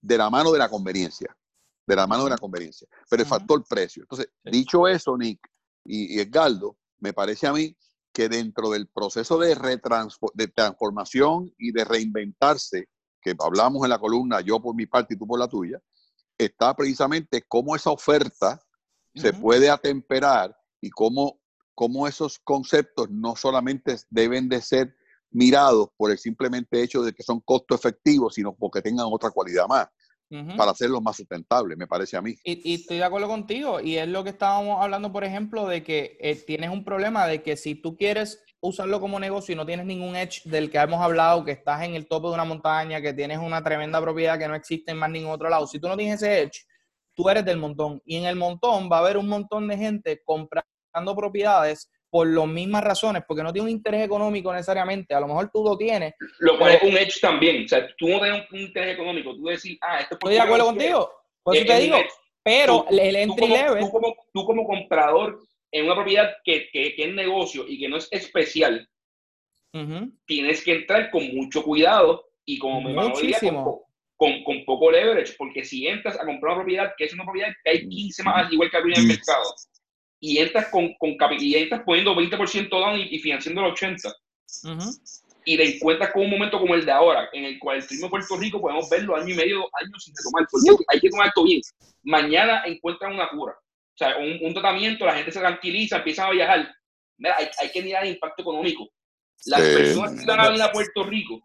[0.00, 1.36] De la mano de la conveniencia.
[1.86, 2.88] De la mano de la conveniencia.
[3.08, 4.02] Pero el factor precio.
[4.02, 5.40] Entonces, dicho eso, Nick
[5.84, 7.76] y, y Edgardo, me parece a mí
[8.12, 9.54] que dentro del proceso de,
[10.34, 12.88] de transformación y de reinventarse,
[13.20, 15.80] que hablamos en la columna, yo por mi parte y tú por la tuya,
[16.44, 18.60] está precisamente cómo esa oferta
[19.14, 21.40] se puede atemperar y cómo,
[21.74, 24.94] cómo esos conceptos no solamente deben de ser
[25.30, 29.66] mirados por el simplemente hecho de que son costo efectivos, sino porque tengan otra cualidad
[29.66, 29.88] más
[30.56, 32.36] para hacerlos más sustentables, me parece a mí.
[32.44, 36.16] Y, estoy de acuerdo contigo, y es lo que estábamos hablando, por ejemplo, de que
[36.20, 39.86] eh, tienes un problema de que si tú quieres usarlo como negocio y no tienes
[39.86, 43.12] ningún edge del que hemos hablado, que estás en el tope de una montaña, que
[43.12, 45.96] tienes una tremenda propiedad que no existe en más ningún otro lado, si tú no
[45.96, 46.66] tienes ese edge,
[47.14, 48.00] tú eres del montón.
[48.04, 52.46] Y en el montón va a haber un montón de gente comprando propiedades por las
[52.46, 56.14] mismas razones, porque no tiene un interés económico necesariamente, a lo mejor tú lo tienes.
[56.40, 59.44] Lo cual es un edge también, o sea, tú no tienes un interés económico, tú
[59.44, 61.10] decís, ah, esto es Estoy de acuerdo contigo,
[61.42, 61.98] por eso te digo,
[62.42, 63.84] pero el entry level...
[64.32, 65.38] Tú como, comprador
[65.72, 68.88] en una propiedad que, que, es negocio y que no es especial,
[70.26, 73.86] tienes que entrar con mucho cuidado y como me Muchísimo.
[74.16, 77.48] Con, con, poco leverage, porque si entras a comprar una propiedad que es una propiedad
[77.64, 79.54] que hay 15 más igual que en el mercado,
[80.20, 84.14] y entras, con, con, y entras poniendo 20% down y, financiando el 80%.
[85.46, 88.08] Y te encuentras con un momento como el de ahora, en el cual el turismo
[88.08, 91.08] de Puerto Rico podemos verlo año y medio, dos años sin retomar, porque hay que
[91.08, 91.62] tomar esto bien.
[92.02, 93.54] Mañana encuentran una cura,
[94.04, 96.74] sea, un, tratamiento, la gente se tranquiliza, empiezan a viajar.
[97.18, 98.88] Mira, hay, hay que mirar el impacto económico.
[99.46, 101.40] Las personas que están a venir a Puerto Rico,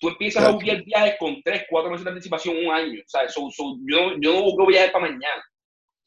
[0.00, 3.00] tú empiezas a buscar viajes con 3, 4 meses de anticipación, un año.
[3.00, 5.44] O sea, yo, yo no busco viajes para mañana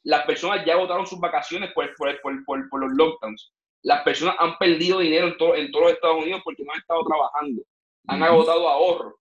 [0.08, 3.52] las personas ya agotaron sus vacaciones por, por, por, por, los lockdowns.
[3.84, 7.04] Las personas han perdido dinero en, en todos los Estados Unidos porque no han estado
[7.04, 7.62] trabajando.
[8.08, 9.20] Han agotado ahorro.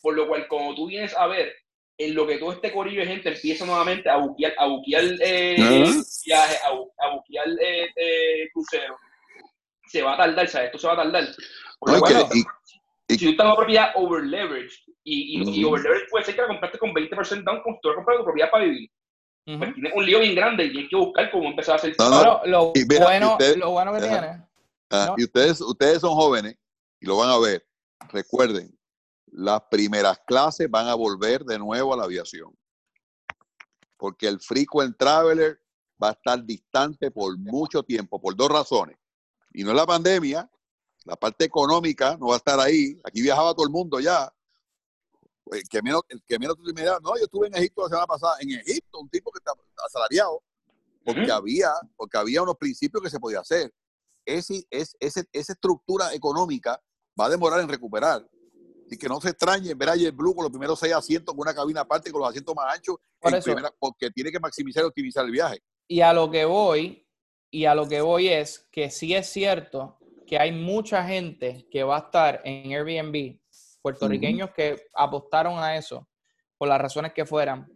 [0.00, 1.52] Por lo cual, como tú vienes a ver,
[1.96, 5.56] en lo que todo este corillo de gente empieza nuevamente a buquear, a buquear eh,
[5.56, 8.98] viajes, a, buquear eh, eh, cruceros,
[9.86, 10.66] se va a tardar, ¿sabes?
[10.66, 11.24] Esto se va a tardar.
[13.08, 16.40] si tú estás en una propiedad over leveraged, y, y, y over puede ser que
[16.40, 18.90] la compraste con 20% down, con toda la tu propiedad para vivir.
[19.44, 21.94] pues tienes un lío bien grande y hay que buscar cómo empezar a hacer.
[21.98, 24.42] No, lo, bueno, lo bueno que tiene.
[24.90, 26.56] Ah, y ustedes, ustedes son jóvenes
[27.00, 27.66] y lo van a ver.
[28.10, 28.76] Recuerden,
[29.34, 32.56] las primeras clases van a volver de nuevo a la aviación.
[33.96, 35.60] Porque el frequent traveler
[36.02, 38.96] va a estar distante por mucho tiempo, por dos razones.
[39.52, 40.48] Y no es la pandemia,
[41.04, 43.00] la parte económica no va a estar ahí.
[43.02, 44.32] Aquí viajaba todo el mundo ya.
[45.46, 46.56] El que menos, el que menos
[47.02, 49.52] no, yo estuve en Egipto la semana pasada, en Egipto, un tipo que está
[49.84, 50.42] asalariado,
[51.04, 53.74] porque había, porque había unos principios que se podía hacer.
[54.24, 56.80] Ese, es, ese, esa estructura económica
[57.20, 58.26] va a demorar en recuperar.
[58.94, 61.52] Y que no se extrañe ver a JetBlue con los primeros seis asientos con una
[61.52, 62.96] cabina aparte con los asientos más anchos,
[63.80, 65.58] porque tiene que maximizar y optimizar el viaje.
[65.88, 67.04] Y a lo que voy,
[67.50, 71.82] y a lo que voy es que sí es cierto que hay mucha gente que
[71.82, 73.40] va a estar en Airbnb,
[73.82, 76.08] puertorriqueños que apostaron a eso,
[76.56, 77.68] por las razones que fueran,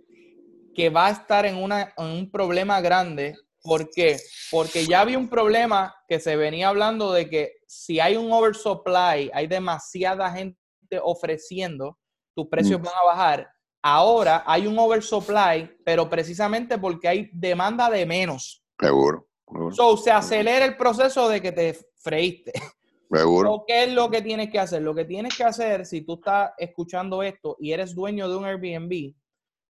[0.73, 3.37] que va a estar en, una, en un problema grande.
[3.61, 4.19] ¿Por qué?
[4.53, 9.33] Porque ya había un problema que se venía hablando de que si hay un oversupply,
[9.35, 10.59] hay demasiada gente
[11.03, 11.99] ofreciendo,
[12.35, 12.85] tus precios mm.
[12.85, 13.51] van a bajar.
[13.83, 18.65] Ahora hay un oversupply, pero precisamente porque hay demanda de menos.
[18.79, 19.29] Seguro.
[19.73, 22.53] So, se acelera el proceso de que te freíste.
[23.11, 23.65] Seguro.
[23.67, 24.83] ¿Qué es lo que tienes que hacer?
[24.83, 28.45] Lo que tienes que hacer, si tú estás escuchando esto y eres dueño de un
[28.45, 29.15] Airbnb,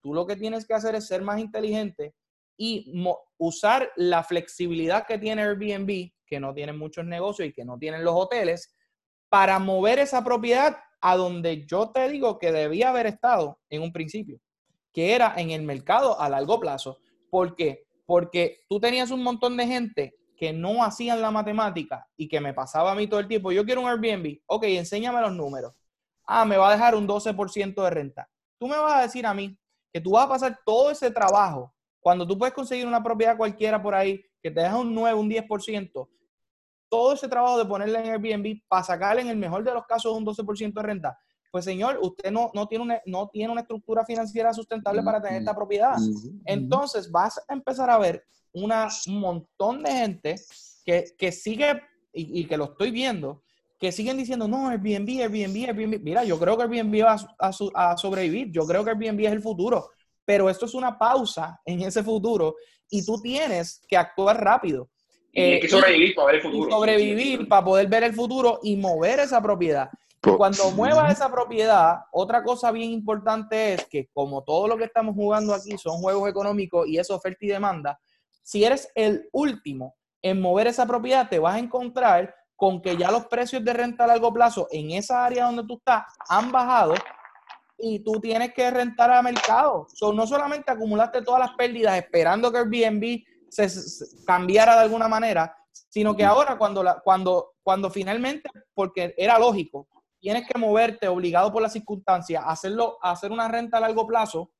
[0.00, 2.14] tú lo que tienes que hacer es ser más inteligente
[2.56, 3.04] y
[3.38, 8.04] usar la flexibilidad que tiene Airbnb, que no tienen muchos negocios y que no tienen
[8.04, 8.72] los hoteles,
[9.28, 13.92] para mover esa propiedad a donde yo te digo que debía haber estado en un
[13.92, 14.40] principio,
[14.90, 16.96] que era en el mercado a largo plazo.
[17.28, 17.84] ¿Por qué?
[18.06, 22.54] Porque tú tenías un montón de gente que no hacían la matemática y que me
[22.54, 23.52] pasaba a mí todo el tiempo.
[23.52, 24.40] Yo quiero un Airbnb.
[24.46, 25.78] Ok, enséñame los números.
[26.24, 28.30] Ah, me va a dejar un 12% de renta.
[28.58, 29.54] Tú me vas a decir a mí
[29.92, 33.82] que tú vas a pasar todo ese trabajo cuando tú puedes conseguir una propiedad cualquiera
[33.82, 36.08] por ahí que te deja un 9, un 10%,
[36.94, 40.16] todo ese trabajo de ponerle en Airbnb para sacarle en el mejor de los casos
[40.16, 41.18] un 12% de renta,
[41.50, 45.40] pues señor, usted no, no, tiene una, no tiene una estructura financiera sustentable para tener
[45.40, 45.96] esta propiedad.
[46.44, 50.36] Entonces vas a empezar a ver una, un montón de gente
[50.84, 53.42] que, sigue, y, que lo estoy viendo,
[53.76, 56.00] que siguen diciendo, no, Airbnb, Airbnb, Airbnb.
[56.00, 57.50] Mira, yo creo que Airbnb va a,
[57.90, 59.90] a, sobrevivir, yo creo que Airbnb es el futuro,
[60.24, 62.54] pero esto es una pausa en ese futuro
[62.88, 64.88] y tú tienes que actuar rápido.
[65.34, 66.70] Eh, que sobrevivir para ver el futuro.
[66.70, 69.90] Sobrevivir para poder ver el futuro y mover esa propiedad.
[70.38, 75.14] cuando muevas esa propiedad, otra cosa bien importante es que como todo lo que estamos
[75.14, 77.98] jugando aquí son juegos económicos y es oferta y demanda,
[78.42, 83.10] si eres el último en mover esa propiedad, te vas a encontrar con que ya
[83.10, 86.94] los precios de renta a largo plazo en esa área donde tú estás han bajado
[87.76, 89.86] y tú tienes que rentar a mercado.
[90.14, 95.56] no solamente acumulaste todas las pérdidas esperando que Airbnb se, cambiara de alguna manera,
[95.88, 99.86] sino que ahora cuando, la, cuando, cuando finalmente, porque era lógico,
[100.20, 104.06] tienes que moverte obligado por las circunstancias a, hacerlo, a hacer una renta a largo
[104.06, 104.50] plazo,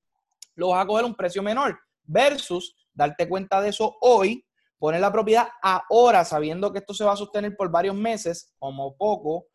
[0.55, 4.45] lo vas a coger un precio menor versus darte cuenta de eso hoy,
[4.79, 8.97] poner la propiedad ahora sabiendo que esto se va a sostener por varios meses, como
[8.97, 9.47] poco,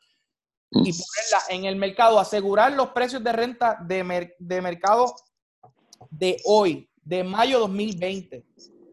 [0.71, 5.15] y ponerla en el mercado, asegurar los precios de renta de, de mercado
[6.09, 8.45] de hoy, de mayo 2020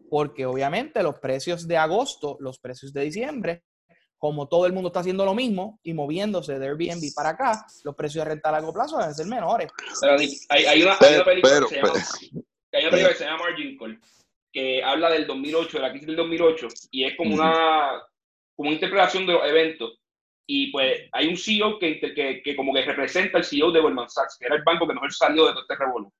[0.09, 3.63] porque obviamente los precios de agosto, los precios de diciembre,
[4.17, 7.95] como todo el mundo está haciendo lo mismo y moviéndose de Airbnb para acá, los
[7.95, 9.71] precios de renta a largo plazo deben ser menores.
[10.49, 11.93] hay, una, película, que, se llama,
[12.73, 13.99] hay una película que se llama Margin Call,
[14.51, 18.01] que habla del 2008, de la crisis del 2008, y es como una,
[18.55, 19.99] como una interpretación de los eventos.
[20.49, 24.09] Y pues hay un CEO que, que, que como que representa al CEO de Goldman
[24.09, 26.11] Sachs, que era el banco que mejor salió de todo este revuelo.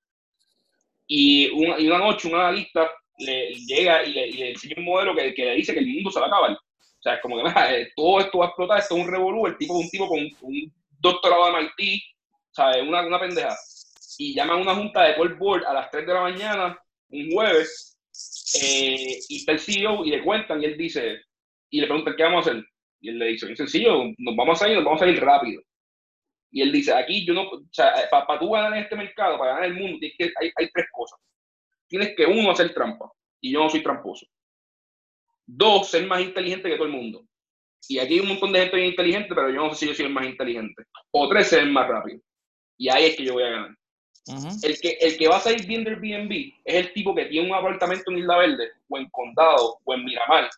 [1.06, 4.84] Y, una, y una noche un analista le llega y le, y le enseña un
[4.84, 6.52] modelo que, que, le dice que el mundo se va a acabar.
[6.52, 9.46] O sea, es como que eh, todo esto va a explotar, esto es un revolú,
[9.46, 12.02] el tipo un tipo con un doctorado de MIT,
[12.50, 12.82] ¿sabes?
[12.82, 13.56] Una, una pendeja.
[14.18, 16.78] Y llaman a una junta de Paul Board a las 3 de la mañana,
[17.10, 17.98] un jueves,
[18.62, 21.20] eh, y está el CEO y le cuentan y él dice,
[21.70, 22.64] y le preguntan, ¿qué vamos a hacer?
[23.00, 25.62] Y él le dice, es sencillo, nos vamos a ir, nos vamos a ir rápido.
[26.50, 29.52] Y él dice, aquí yo no, o sea, para, tú ganar en este mercado, para
[29.52, 31.18] ganar el mundo, hay, hay tres cosas
[31.88, 33.10] tienes que, uno, hacer trampa.
[33.40, 34.26] Y yo no soy tramposo.
[35.46, 37.24] Dos, ser más inteligente que todo el mundo.
[37.88, 39.94] Y aquí hay un montón de gente bien inteligente, pero yo no sé si yo
[39.94, 40.84] soy el más inteligente.
[41.10, 42.20] O tres, ser más rápido.
[42.76, 43.76] Y ahí es que yo voy a ganar.
[44.62, 47.48] el, que, el que va a salir bien del Airbnb es el tipo que tiene
[47.48, 50.50] un apartamento en Isla Verde, o en Condado, o en Miramar,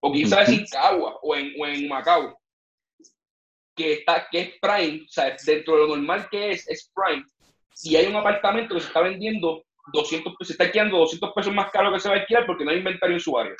[0.00, 2.38] o quizás en Cagua, o en, o en Macao,
[3.74, 7.24] que, está, que es Prime, o sea, dentro de lo normal que es, es Prime,
[7.82, 11.70] y hay un apartamento que se está vendiendo 200, se está alquilando 200 pesos más
[11.70, 13.54] caro que se va a alquilar porque no hay inventario en su área.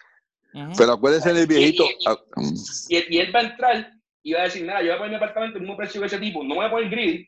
[0.76, 1.84] Pero acuérdense del viejito.
[2.06, 2.54] Ah, mm.
[2.88, 5.16] Y, él va a entrar y va a decir, nada, yo voy a poner mi
[5.16, 7.26] apartamento el mismo precio que ese tipo, no voy a poner grid,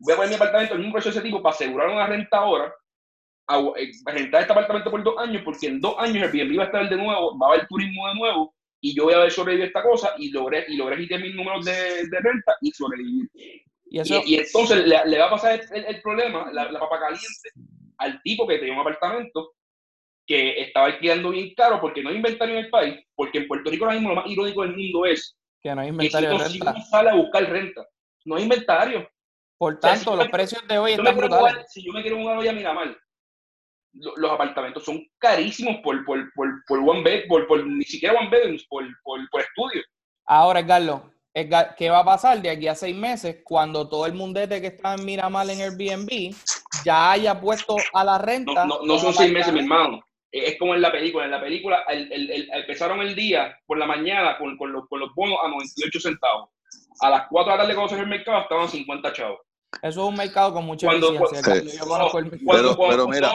[0.00, 2.38] voy a poner mi apartamento el mismo precio que ese tipo para asegurar una renta
[2.38, 2.72] ahora,
[3.48, 6.62] a, eh, rentar este apartamento por dos años, porque en dos años el bien va
[6.62, 9.30] a estar de nuevo, va a haber turismo de nuevo, y yo voy a haber
[9.30, 13.28] sobrevivido esta cosa, y logré, y logré quitar mis números de, de renta y sobrevivir.
[13.90, 17.50] Y, y, entonces le, le, va a pasar el, el problema, la, la, papa caliente,
[18.00, 19.52] al tipo que tenía un apartamento
[20.26, 23.70] que estaba alquilando bien caro porque no hay inventario en el país, porque en Puerto
[23.70, 26.58] Rico ahora mismo lo más irónico del mundo es que no hay inventario que si,
[26.58, 26.82] de renta.
[26.82, 27.86] sale a buscar renta,
[28.24, 29.10] no hay inventario.
[29.58, 31.66] Por tanto, los precios de hoy están brutales.
[31.70, 32.96] si yo me quiero mudar hoy a Miramar,
[33.92, 38.30] los apartamentos son carísimos por, por, por, por one bed, por, por, ni siquiera one
[38.30, 39.82] bedrooms, por, por, por estudio.
[40.24, 41.02] Ahora, Carlos,
[41.32, 44.94] ¿qué va a pasar de aquí a seis meses cuando todo el mundete que está
[44.94, 46.34] en Miramar en Airbnb
[46.84, 48.64] ya haya puesto a la renta?
[48.64, 50.02] No, no, son seis meses, mi hermano.
[50.32, 51.24] Es como en la película.
[51.24, 55.00] En la película el, el, empezaron el día por la mañana con, con, los, con
[55.00, 56.50] los bonos a 98 centavos.
[57.00, 59.40] A las 4 de la tarde cuando se el mercado estaban 50 chavos.
[59.82, 61.82] Eso es un mercado con mucha cuando, eficiencia.
[61.86, 63.32] pero, mira.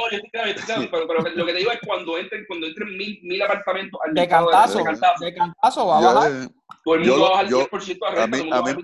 [0.92, 4.28] pero, lo que te digo es cuando entren, cuando entren mil, mil apartamentos al de
[4.28, 6.50] cantazo, de cantazo, de cantazo va a bajar.
[6.84, 8.24] Todo el mundo va a bajar 10% a renta.
[8.24, 8.84] A mí, a, mí,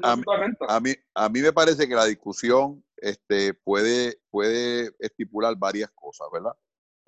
[0.68, 6.28] a, mí, a mí me parece que la discusión este, puede, puede estipular varias cosas,
[6.32, 6.54] ¿verdad?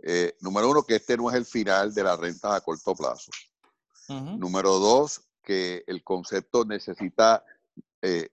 [0.03, 3.31] Eh, número uno, que este no es el final de las rentas a corto plazo.
[4.09, 7.43] Número dos, que el concepto necesita
[8.01, 8.29] eh,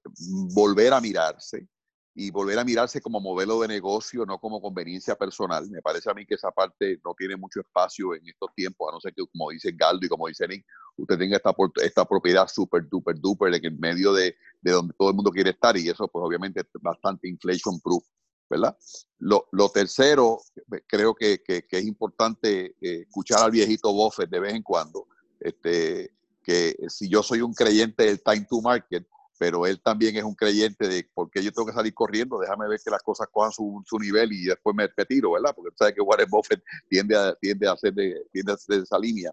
[0.53, 1.69] volver a mirarse
[2.15, 5.69] y volver a mirarse como modelo de negocio, no como conveniencia personal.
[5.71, 8.95] Me parece a mí que esa parte no tiene mucho espacio en estos tiempos, a
[8.95, 12.49] no ser que, como dice Galdo y como dice Nick, usted tenga esta, esta propiedad
[12.49, 15.89] súper, duper, duper en el medio de, de, donde todo el mundo quiere estar y
[15.89, 18.05] eso pues obviamente es bastante inflation proof,
[18.49, 18.77] ¿verdad?
[19.19, 20.41] Lo, lo tercero,
[20.87, 25.07] creo que, que, que es importante eh, escuchar al viejito Buffett de vez en cuando,
[25.39, 29.07] este, que si yo soy un creyente del time to market,
[29.41, 32.68] pero él también es un creyente de por qué yo tengo que salir corriendo, déjame
[32.68, 35.55] ver que las cosas cojan su, su nivel y después me, tiro, ¿verdad?
[35.57, 39.32] Porque sabe que Warren Buffett tiende a, tiende a, hacer, de, esa línea.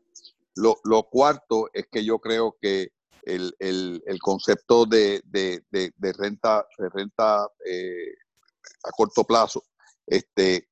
[0.55, 2.93] Lo, lo, cuarto es que yo creo que
[3.23, 8.13] el, el, el concepto de, de, de, renta, de renta eh,
[8.85, 9.65] a corto plazo,
[10.05, 10.69] este,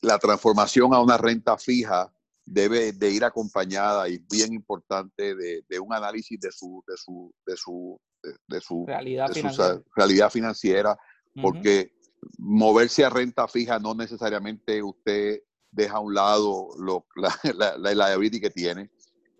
[0.00, 2.14] la transformación a una renta fija
[2.44, 7.34] debe de ir acompañada y bien importante de, de, un análisis de su, de su,
[7.44, 8.00] de su
[8.46, 10.98] de, su realidad financiera, realidad financiera
[11.40, 11.92] porque
[12.38, 17.34] moverse a renta fija no necesariamente usted deja a un lado lo, la,
[17.78, 18.90] la, la, que tiene.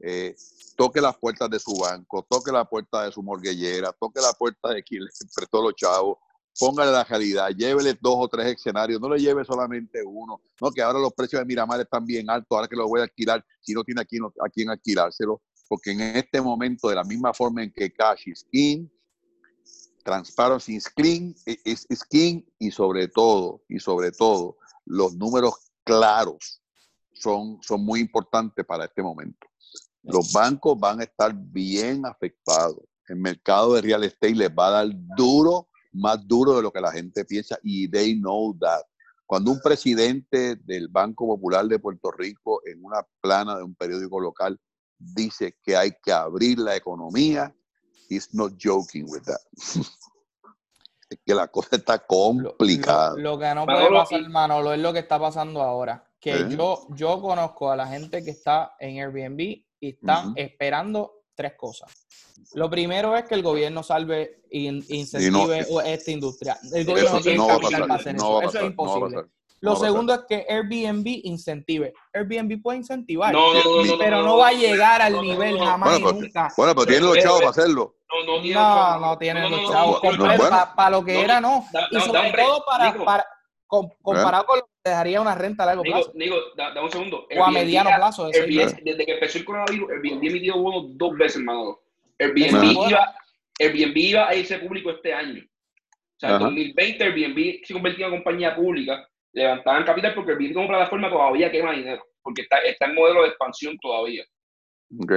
[0.04, 0.34] Eh,
[0.76, 4.70] toque las puertas de su banco, toque la puerta de su morguellera, toque la puerta
[4.70, 6.18] de quien le prestó los chavos,
[6.58, 10.82] póngale la realidad, llévele dos o tres escenarios, no le lleve solamente uno, no que
[10.82, 13.74] ahora los precios de Miramar están bien altos, ahora que lo voy a alquilar, si
[13.74, 15.40] no tiene aquí a quién alquilárselo,
[15.72, 18.88] porque en este momento, de la misma forma en que cash is king,
[20.04, 26.60] transparency is, clean, is, king, y sobre todo, y sobre todo, los números claros
[27.14, 29.46] son, son muy importantes para este momento.
[30.02, 32.84] Los bancos van a estar bien afectados.
[33.08, 36.82] El mercado de real estate les va a dar duro, más duro de lo que
[36.82, 38.82] la gente piensa, y they know that.
[39.24, 44.20] Cuando un presidente del Banco Popular de Puerto Rico en una plana de un periódico
[44.20, 44.60] local
[45.14, 47.54] dice que hay que abrir la economía.
[48.08, 49.40] He's not joking with that.
[51.10, 53.14] es que la cosa está complicada.
[53.16, 56.04] Lo, que no puede pasar, Manolo, es lo que está pasando ahora.
[56.20, 56.46] Que ¿Eh?
[56.50, 61.90] yo, yo conozco a la gente que está en Airbnb y están esperando tres cosas.
[62.54, 66.58] Lo primero es que el gobierno salve e incentive esta industria.
[66.72, 68.42] El gobierno no tiene capital para hacer eso.
[68.42, 69.24] Eso es imposible.
[69.62, 71.94] Lo segundo es que Airbnb incentive.
[72.12, 73.32] Airbnb puede incentivar,
[73.98, 76.52] pero no va a llegar al nivel jamás bueno, y nunca.
[76.56, 77.94] Bueno, pero tiene los chavos para hacerlo.
[78.26, 80.00] No, no, tienen los chavos.
[80.74, 81.64] Para lo que era, no.
[81.92, 83.26] Y sobre todo para, para
[83.68, 86.10] comparado con lo que dejaría una renta a largo plazo.
[86.14, 87.28] Digo, da, un segundo.
[87.34, 88.26] O a mediano plazo.
[88.26, 91.78] Airbnb, desde que empezó el coronavirus, Airbnb emitió bonos dos veces, hermano.
[92.18, 93.14] Airbnb iba,
[93.60, 95.40] Airbnb iba a irse público este año.
[95.40, 100.66] O sea, en 2020 Airbnb se convirtió en compañía pública levantaban capital porque el Bitcoin
[100.66, 104.24] como plataforma todavía quema dinero, porque está, está en modelo de expansión todavía.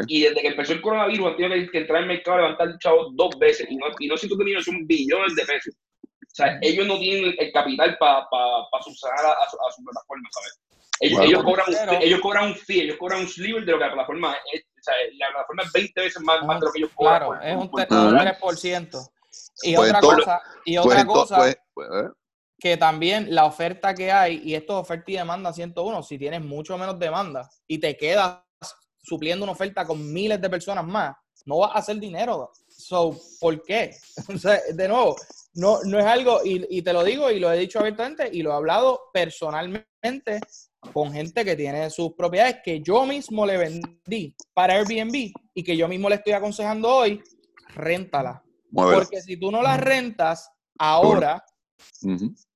[0.08, 2.80] Y desde que empezó el coronavirus han tenido que, entrar en el mercado a levantar
[2.80, 5.76] chavos dos veces y no, y no siento que son billones de pesos.
[6.30, 10.30] sea, ellos no tienen el capital para pa, pa subsanar a, su, a su plataforma,
[10.32, 10.62] ¿sabes?
[11.02, 13.84] Ellos, ellos, cobran un, ellos cobran un fee, ellos cobran un sliver de lo que
[13.84, 14.62] la plataforma es.
[14.62, 17.18] O sea, la plataforma es 20 veces más, más de lo que ellos cobran.
[17.18, 19.10] Claro, es un, 3%.
[19.64, 21.38] Y pues otra cosa, y pues otra cosa
[21.74, 21.90] pues.
[22.58, 26.42] Que también la oferta que hay, y esto es oferta y demanda 101, si tienes
[26.42, 28.40] mucho menos demanda y te quedas
[29.04, 32.52] supliendo una oferta con miles de personas más, no vas a hacer dinero.
[32.68, 33.92] So, ¿por qué?
[34.34, 35.16] O sea, de nuevo,
[35.54, 38.42] no, no es algo, y, y, te lo digo y lo he dicho abiertamente y
[38.42, 40.40] lo he hablado personalmente
[40.94, 45.78] con gente que tiene sus propiedades que yo mismo le vendí para Airbnb y que
[45.78, 47.22] yo mismo le estoy aconsejando hoy,
[47.76, 48.44] réntala.
[48.72, 51.44] Porque si tú no las rentas ahora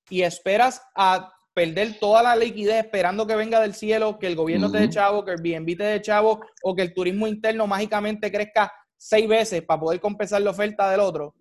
[0.09, 4.71] y esperas a perder toda la liquidez esperando que venga del cielo, que el gobierno
[4.71, 8.31] te dé chavo, que el Airbnb te dé chavo o que el turismo interno mágicamente
[8.31, 11.35] crezca seis veces para poder compensar la oferta del otro.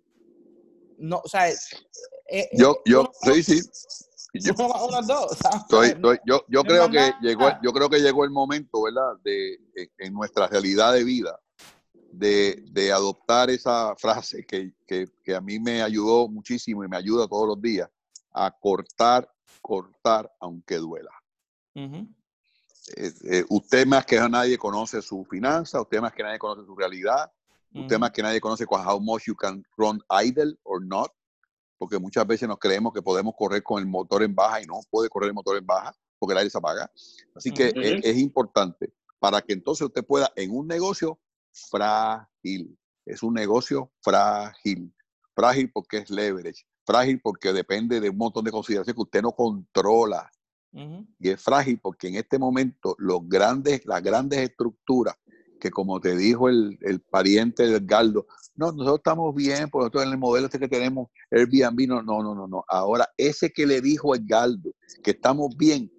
[0.97, 3.61] No, o sea, eh, yo, yo, sí, sí.
[4.33, 4.53] Yo,
[6.23, 9.17] yo, yo creo que llegó, yo creo que llegó el momento, ¿verdad?
[9.23, 9.57] De,
[9.97, 11.39] en nuestra realidad de vida,
[12.11, 16.97] de, de adoptar esa frase que, que, que, a mí me ayudó muchísimo y me
[16.97, 17.89] ayuda todos los días,
[18.31, 19.29] a cortar,
[19.61, 21.11] cortar aunque duela.
[21.75, 26.75] Eh, eh, usted más que nadie conoce su finanza, usted más que nadie conoce su
[26.75, 27.31] realidad,
[27.73, 31.11] usted más que nadie conoce how much you can run idle or not
[31.79, 34.81] porque muchas veces nos creemos que podemos correr con el motor en baja y no
[34.91, 36.91] puede correr el motor en baja porque el aire se apaga.
[37.33, 37.71] Así que
[38.03, 41.17] es, importante para que entonces usted pueda en un negocio
[41.51, 44.93] frágil, es un negocio frágil,
[45.35, 49.31] frágil porque es leverage, frágil porque depende de un montón de consideraciones que usted no
[49.31, 50.29] controla.
[50.71, 55.15] Y es frágil porque en este momento los grandes, las grandes estructuras
[55.59, 58.25] que como te dijo el, el pariente del Galdo,
[58.55, 62.23] no, nosotros estamos bien, por nosotros en el modelo este que tenemos, Airbnb, no, no,
[62.23, 62.63] no, no, no.
[62.67, 64.71] Ahora, ese que le dijo el Galdo,
[65.03, 65.91] que estamos bien,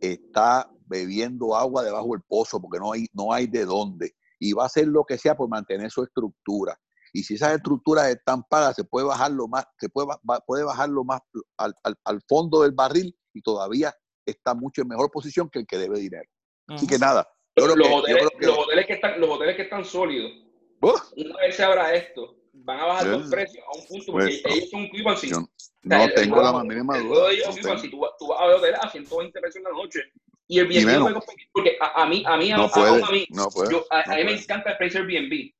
[0.00, 4.14] está bebiendo agua debajo del pozo porque no hay, no hay de dónde.
[4.38, 6.78] Y va a hacer lo que sea por mantener su estructura.
[7.12, 10.08] Y si esas estructuras están pagas, se puede bajarlo más, se puede,
[10.46, 11.20] puede bajarlo más
[11.56, 13.94] al, al, al, fondo del barril y todavía
[14.26, 16.28] está mucho en mejor posición que el que debe dinero.
[16.68, 20.32] Así que nada, los, hoteles, que, están, los hoteles que están sólidos,
[20.80, 24.56] una vez se abra esto, van a bajar los precios a un punto porque pues,
[24.56, 25.50] ellos son un equivalente.
[25.82, 27.30] No tengo la más mínima duda.
[27.78, 30.00] Si tú, tú, vas a ver hoteles a 120 pesos en la noche
[30.48, 31.22] y el Airbnb
[31.52, 34.14] porque a, a, mí, a mí, a, no puede, a, mí, no puede, yo, a,
[34.14, 35.52] mí me encanta el precio Airbnb.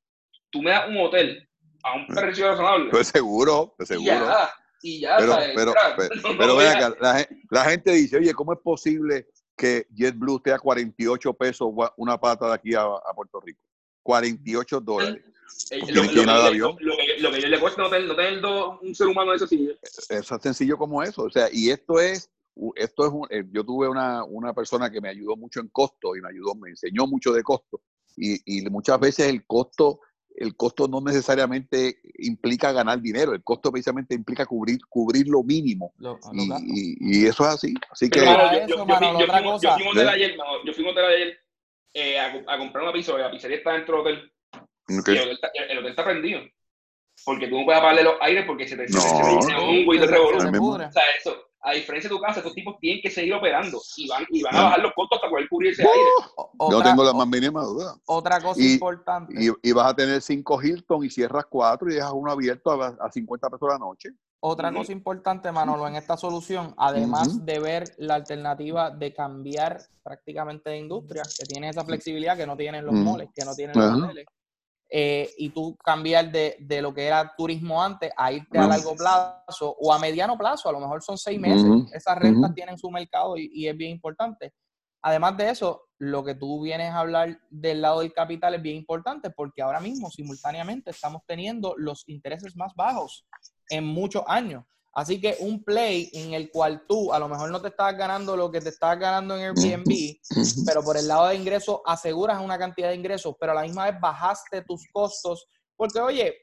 [0.51, 1.49] Tú me das un hotel
[1.83, 2.91] a un precio razonable.
[2.91, 4.13] Pues seguro, pues seguro.
[4.13, 4.51] Ya,
[4.83, 9.27] y ya, pero, pero, pero, pero, acá, la, la, gente dice, oye, ¿cómo es posible
[9.57, 13.61] que JetBlue esté a 48 pesos una pata de aquí a, Puerto Rico.
[14.03, 15.25] 48 dólares.
[15.89, 18.45] lo, que, lo, que, le cuesta no tener,
[18.83, 19.73] un ser humano de silla.
[19.83, 21.23] Es tan sencillo como eso.
[21.23, 22.31] O sea, y esto es,
[22.77, 26.17] esto es un, eh, yo tuve una, una, persona que me ayudó mucho en costo
[26.17, 27.83] y me ayudó, me enseñó mucho de costo.
[28.17, 30.01] Y, y muchas veces el costo
[30.37, 35.95] el costo no necesariamente implica ganar dinero, el costo precisamente implica cubrir, cubrir lo mínimo.
[36.33, 37.75] y, y, eso es así.
[37.91, 38.21] Así que.
[38.21, 41.39] yo, fui a un hotel ayer, yo fui a un hotel ayer
[41.95, 44.33] eh, a, a, comprar una pizza, la pizzería está dentro del hotel.
[44.89, 46.41] Y el hotel, está, el hotel está prendido.
[47.25, 49.99] Porque tú no puedes apagarle los aires porque se te, no, se, te un güey
[49.99, 50.55] de revolución.
[50.55, 54.09] O sea, eso, a diferencia de tu casa, estos tipos tienen que seguir operando y
[54.09, 56.11] van, y van a bajar los costos para poder cubrir ese aire.
[56.59, 57.97] no tengo la más mínima duda.
[58.07, 59.35] Otra cosa importante.
[59.37, 62.97] Y, y, vas a tener cinco Hilton y cierras cuatro y dejas uno abierto a,
[63.01, 64.11] a 50 pesos la noche.
[64.41, 70.71] Otra cosa importante, Manolo, en esta solución, además de ver la alternativa de cambiar prácticamente
[70.71, 74.05] de industria, que tiene esa flexibilidad que no tienen los moles, que no tienen los
[74.05, 74.27] hoteles,
[74.89, 78.95] eh, y tú cambiar de, de, lo que era turismo antes a irte a largo
[78.95, 82.91] plazo o a mediano plazo, a lo mejor son seis meses, esas rentas tienen su
[82.91, 84.53] mercado y, y, es bien importante.
[85.03, 88.77] Además de eso, lo que tú vienes a hablar del lado del capital es bien
[88.77, 93.27] importante porque ahora mismo simultáneamente estamos teniendo los intereses más bajos
[93.71, 94.65] en muchos años.
[94.97, 98.35] Así que un play en el cual tú a lo mejor no te estás ganando
[98.35, 100.17] lo que te estás ganando en Airbnb,
[100.65, 103.91] pero por el lado de ingresos aseguras una cantidad de ingresos, pero a la misma
[103.91, 105.49] vez bajaste tus costos.
[105.77, 106.35] Porque, oye,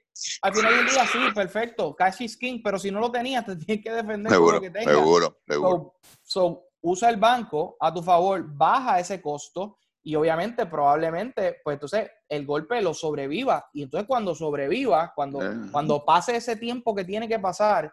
[0.43, 3.55] al final del día sí, perfecto, cash is king, pero si no lo tenías, te
[3.55, 4.93] tienes que defender seguro, lo que tengas.
[4.97, 5.95] Seguro, seguro.
[6.21, 12.07] So, usa el banco a tu favor, baja ese costo y obviamente, probablemente, pues entonces
[12.29, 13.67] el golpe lo sobreviva.
[13.73, 15.39] Y entonces cuando sobreviva, cuando,
[15.71, 17.91] cuando pase ese tiempo que tiene que pasar,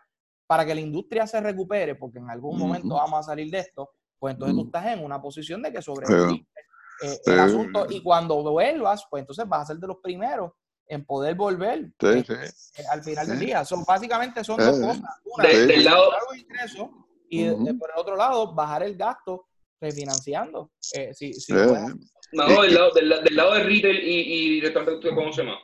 [0.51, 3.89] para que la industria se recupere, porque en algún momento vamos a salir de esto,
[4.19, 6.61] pues entonces tú estás en una posición de que sobreviviste
[7.05, 10.51] eh, el asunto y cuando vuelvas, pues entonces vas a ser de los primeros
[10.89, 12.83] en poder volver Sí, eh, sí.
[12.83, 13.65] eh, al final del día.
[13.65, 15.03] Son, básicamente son Eh, dos cosas.
[15.25, 16.89] Una, de- del lado, ingresos
[17.29, 19.47] y de- por el otro lado, bajar el gasto
[19.81, 20.73] refinanciando.
[20.95, 25.09] Eh, si, si no, del lado, del, la- del lado de retail y, y restaurante
[25.09, 25.59] que conoce más.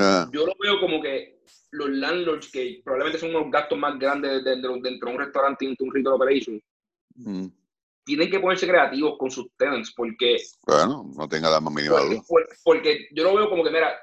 [0.00, 1.40] Ah, Yo lo veo como que
[1.72, 5.76] los landlords, que probablemente son unos gastos más grandes dentro, dentro de un restaurante y
[5.78, 6.62] un retail operation,
[7.16, 7.46] mm.
[8.04, 10.36] tienen que ponerse creativos con sus tenants, porque,
[10.66, 12.24] Bueno, no tenga la más mínima porque, duda.
[12.64, 13.94] porque yo lo veo como que, mira,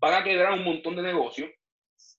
[0.00, 1.50] van a quebrar un montón de negocios,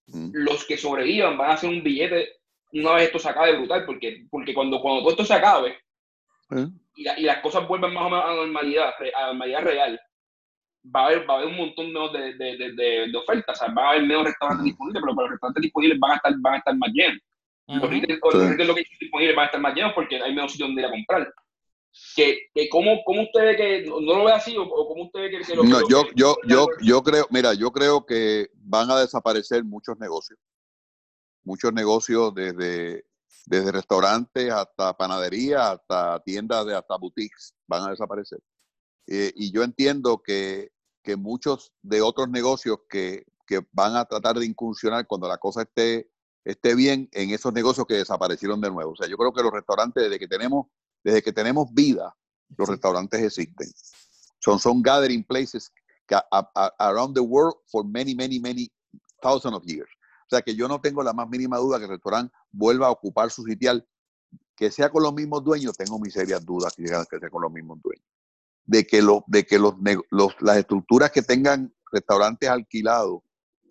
[0.09, 0.29] Mm.
[0.33, 2.29] los que sobrevivan van a hacer un billete
[2.71, 5.77] una vez esto se acabe brutal, porque, porque cuando, cuando todo esto se acabe
[6.51, 6.65] Eh,
[6.95, 9.99] y, la- y las cosas vuelvan más o menos a normalidad, a normalidad real,
[10.95, 13.61] va a haber, va a haber un montón menos de, de, de, de- de ofertas,
[13.61, 16.33] o sea, va a haber menos restaurantes disponibles, pero, los restaurantes disponibles van a estar,
[16.39, 17.19] van a estar más llenos.
[17.67, 18.47] Los retail, los Sí.
[18.49, 20.91] retail locations disponibles van a estar más llenos porque hay menos sitios donde ir a
[20.91, 21.33] comprar.
[22.15, 25.19] Que, que cómo, cómo usted ve que, no, lo ve así, o, o cómo usted
[25.21, 28.49] ve que, que lo No, que- yo, yo, yo, yo creo, mira, yo creo que
[28.53, 30.39] van a desaparecer muchos negocios.
[31.43, 33.05] Muchos negocios desde,
[33.45, 38.39] desde restaurantes hasta panadería, hasta tiendas, de, hasta boutiques, van a desaparecer.
[39.07, 40.69] Eh, y yo entiendo que,
[41.07, 45.61] que muchos de otros negocios que, que van a tratar de incursionar cuando la cosa
[45.61, 46.11] esté,
[46.43, 48.91] esté bien en esos negocios que desaparecieron de nuevo.
[48.91, 50.67] O sea, yo creo que los restaurantes, desde que tenemos,
[51.05, 52.13] desde que tenemos vida,
[52.57, 52.73] los Sí.
[52.73, 53.69] restaurantes existen.
[54.39, 55.71] Son, son gathering places
[56.11, 58.69] a- a- around the world for many, many, many
[59.21, 59.89] thousands of years.
[60.25, 62.91] O sea que yo no tengo la más mínima duda que el restaurante vuelva a
[62.91, 63.87] ocupar su sitial,
[64.57, 67.79] que sea con los mismos dueños, tengo mis serias dudas que sea con los mismos
[67.81, 68.05] dueños.
[68.67, 69.73] De que, lo, de que los,
[70.11, 73.21] los- las estructuras que tengan restaurantes alquilados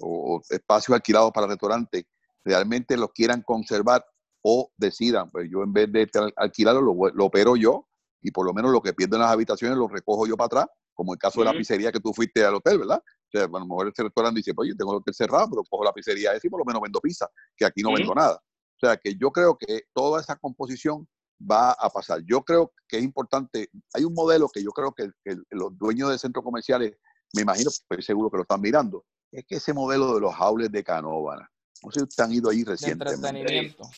[0.00, 2.04] o, espacios alquilados para restaurantes
[2.44, 4.04] realmente los quieran conservar
[4.42, 7.86] o decidan, pues yo en vez de al- alquilarlo lo, lo opero yo
[8.22, 10.66] y por lo menos lo que pierdo en las habitaciones lo recojo yo para atrás,
[10.94, 13.02] como el caso de la pizzería que tú fuiste al hotel, ¿verdad?
[13.04, 15.84] O sea, a lo mejor ese restaurante dice, oye, tengo el hotel cerrado, pero cojo
[15.84, 18.36] la pizzería esa y por lo menos vendo pizza, que aquí no vendo nada.
[18.36, 21.06] O sea, que yo creo que toda esa composición
[21.40, 22.22] va a pasar.
[22.26, 26.10] Yo creo que es importante, hay un modelo que yo creo que, que los dueños
[26.10, 26.96] de centros comerciales,
[27.34, 30.70] me imagino, estoy seguro que lo están mirando, es que ese modelo de los jaules
[30.70, 31.50] de Canóvana,
[31.82, 33.90] no sé si ustedes han ido ahí recientemente entretenimiento.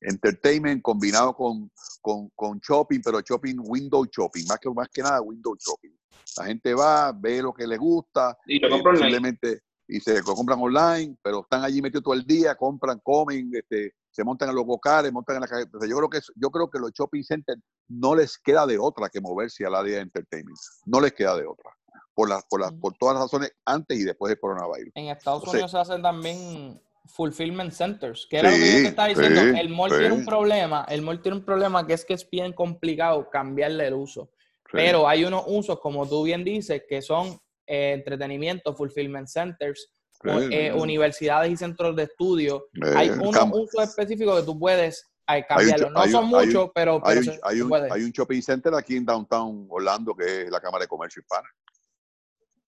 [0.00, 1.70] entertainment combinado con,
[2.02, 5.96] con, con shopping, pero shopping, window shopping, más que, más que nada window shopping.
[6.36, 10.34] La gente va, ve lo que le gusta, Y lo eh, posiblemente, y se lo
[10.34, 14.54] compran online, pero están allí metidos todo el día, compran, comen, este, se montan en
[14.54, 15.66] los locales, montan en la calle.
[15.86, 19.20] Yo creo que yo creo que los shopping centers no les queda de otra que
[19.20, 20.56] moverse al área de entertainment.
[20.86, 21.70] No les queda de otra.
[22.14, 24.90] Por las, por las, por todas las razones antes y después del coronavirus.
[24.94, 25.46] En Estados.
[25.46, 29.40] Unidos se hacen también fulfillment centers, que era lo que yo Sí, te estaba diciendo.
[29.42, 29.98] sí, el mall sí.
[29.98, 33.86] tiene un problema, el mall tiene un problema que es que es bien complicado cambiarle
[33.86, 34.30] el uso.
[34.72, 39.92] Pero hay unos usos, como tú bien dices, que son eh, entretenimiento, fulfillment centers,
[40.24, 42.68] eh, universidades y centros de estudio.
[42.74, 45.06] Eh, hay unos usos específicos que tú puedes
[45.48, 45.90] cambiarlo.
[45.90, 49.04] No son muchos, pero, Hay pero un, hay, un, hay un shopping center aquí en
[49.04, 51.48] downtown Orlando que es la Cámara de Comercio Hispana.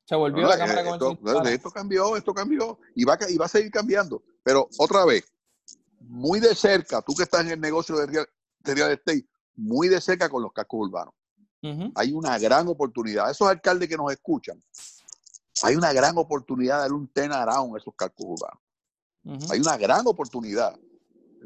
[0.04, 1.50] Se volvió No, la Cámara de esto, Comercio Hispana.
[1.52, 4.22] esto cambió, esto cambió y va, y va a seguir cambiando.
[4.42, 5.24] Pero otra vez,
[6.00, 8.26] muy de cerca, tú que estás en el negocio de real,
[8.60, 11.14] de real estate, muy de cerca con los cascos urbanos.
[11.96, 13.30] Hay una gran oportunidad.
[13.30, 14.62] Esos alcaldes que nos escuchan,
[15.62, 19.50] hay una gran oportunidad de darle un ten around a esos cascos urbanos.
[19.50, 20.78] Hay una gran oportunidad.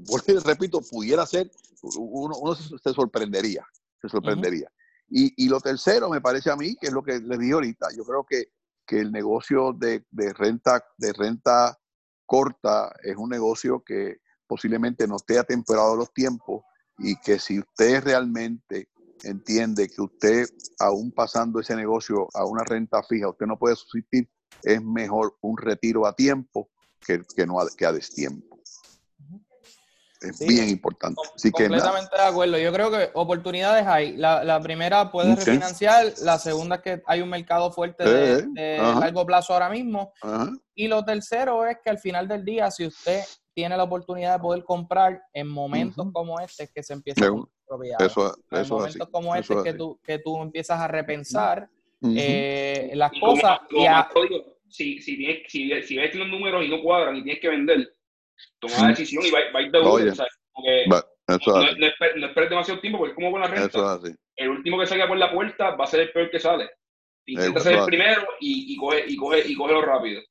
[0.07, 1.51] Porque, repito, pudiera ser,
[1.83, 3.67] uno, uno se, se sorprendería,
[4.01, 4.71] se sorprendería.
[5.09, 7.89] y, y lo tercero, me parece a mí, que es lo que les dije ahorita,
[7.95, 8.53] yo creo que,
[8.87, 11.79] que el negocio de, de renta, de renta
[12.25, 16.63] corta es un negocio que posiblemente no esté atemperado a los tiempos
[16.99, 18.89] y que si usted realmente
[19.23, 20.47] entiende que usted,
[20.79, 24.29] aún pasando ese negocio a una renta fija, usted no puede subsistir,
[24.63, 26.71] es mejor un retiro a tiempo
[27.05, 28.59] que, que no a, que a destiempo.
[30.21, 30.47] Es Sí.
[30.47, 31.21] bien importante.
[31.35, 32.57] Así que Completamente de acuerdo.
[32.57, 34.17] Yo creo que oportunidades hay.
[34.17, 35.47] La, la primera puedes Ok.
[35.47, 39.69] refinanciar, la segunda es que hay un mercado fuerte de, Eh, de largo plazo ahora
[39.69, 40.13] mismo.
[40.21, 44.35] ajá, Y lo tercero es que al final del día, si usted tiene la oportunidad
[44.37, 47.31] de poder comprar en momentos como este, es que se empieza a
[47.99, 51.69] Eso, en momentos como este eso es que tú, que tú empiezas a repensar
[52.05, 54.09] eh, las Y cosas como y a-
[54.69, 57.49] si, si, tienes, si, si ves que los números y no cuadran y tienes que
[57.49, 57.95] vender,
[58.59, 60.05] toma la decisión y va, va a ir de Oye.
[60.05, 60.13] uno.
[60.13, 60.99] o sea, como que Va,
[61.29, 63.65] eso no, es no esper- no esperes demasiado tiempo porque es como renta.
[63.67, 64.15] Eso es así.
[64.37, 66.71] El último que salga por la puerta va a ser el peor que sale.
[67.27, 70.23] Intenta ser el primero y, y, coge, y, coge, y cógelo rápido.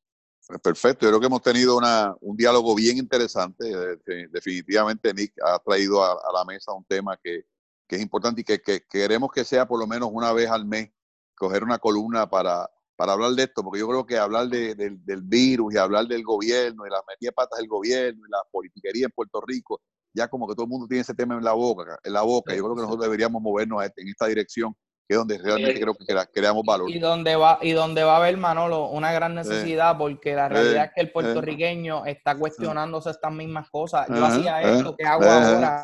[0.61, 3.71] Perfecto, yo creo que hemos tenido una, un diálogo bien interesante.
[3.71, 7.45] Eh, Definitivamente Nick ha traído a, la mesa un tema que,
[7.87, 10.65] que es importante y que, que queremos que sea por lo menos una vez al
[10.65, 10.91] mes,
[11.35, 15.21] coger una columna para, para hablar de esto, porque yo creo que hablar de, del
[15.23, 19.11] virus y hablar del gobierno y las metidas patas del gobierno y la politiquería en
[19.11, 19.81] Puerto Rico,
[20.13, 22.53] ya como que todo el mundo tiene ese tema en la boca, en la boca.
[22.53, 24.75] Yo creo que nosotros deberíamos movernos en esta dirección
[25.11, 26.89] que es donde realmente creo que creamos valor.
[26.89, 30.85] Y donde va, y donde va a haber, Manolo, una gran necesidad, porque la realidad
[30.85, 34.07] es que el puertorriqueño está cuestionándose estas mismas cosas.
[34.07, 35.83] Yo hacía esto, ¿qué hago ahora?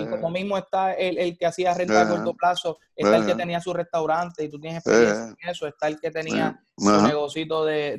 [0.00, 3.36] Y como mismo está el, el que hacía renta a corto plazo, está el que
[3.36, 7.64] tenía su restaurante, y tú tienes experiencia en eso, está el que tenía su negocito
[7.64, 7.98] de,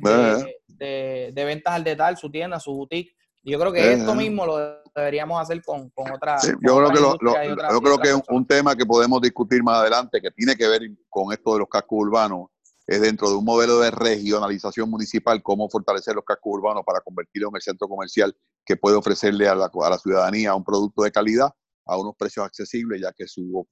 [0.66, 3.14] de, de, ventas al detalle, su tienda, su boutique.
[3.48, 6.46] Y yo creo que esto mismo lo deberíamos hacer con, con otras.
[6.60, 10.54] yo, creo que, yo creo que un, tema que podemos discutir más adelante, que tiene
[10.54, 12.48] que ver con esto de los cascos urbanos,
[12.86, 17.48] es dentro de un modelo de regionalización municipal, cómo fortalecer los cascos urbanos para convertirlo
[17.48, 18.36] en el centro comercial
[18.66, 21.50] que puede ofrecerle a la, a la ciudadanía un producto de calidad
[21.86, 23.66] a unos precios accesibles, ya que su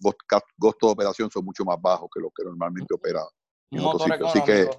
[0.59, 3.21] costo de operación son mucho más bajos que los que normalmente opera
[3.71, 4.31] en sitios.
[4.31, 4.71] Así que,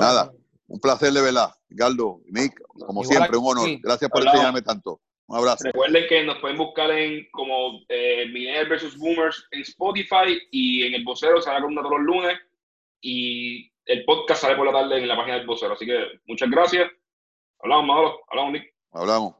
[0.00, 0.32] nada,
[0.70, 1.50] un placer de verdad.
[1.68, 3.68] Galdo, Nick, como siempre, un honor.
[3.82, 5.00] Gracias por enseñarme tanto.
[5.26, 5.64] Un abrazo.
[5.64, 10.94] Recuerden que nos pueden buscar en como eh, Miner versus Boomers en Spotify y en
[10.94, 12.38] el vocero sale con todos los lunes
[13.00, 15.74] y el podcast sale por la tarde en la página del vocero.
[15.74, 16.88] Así que muchas gracias.
[17.60, 18.20] Hablamos, Manolo.
[18.28, 18.74] Hablamos, Nick.
[18.92, 19.39] Hablamos.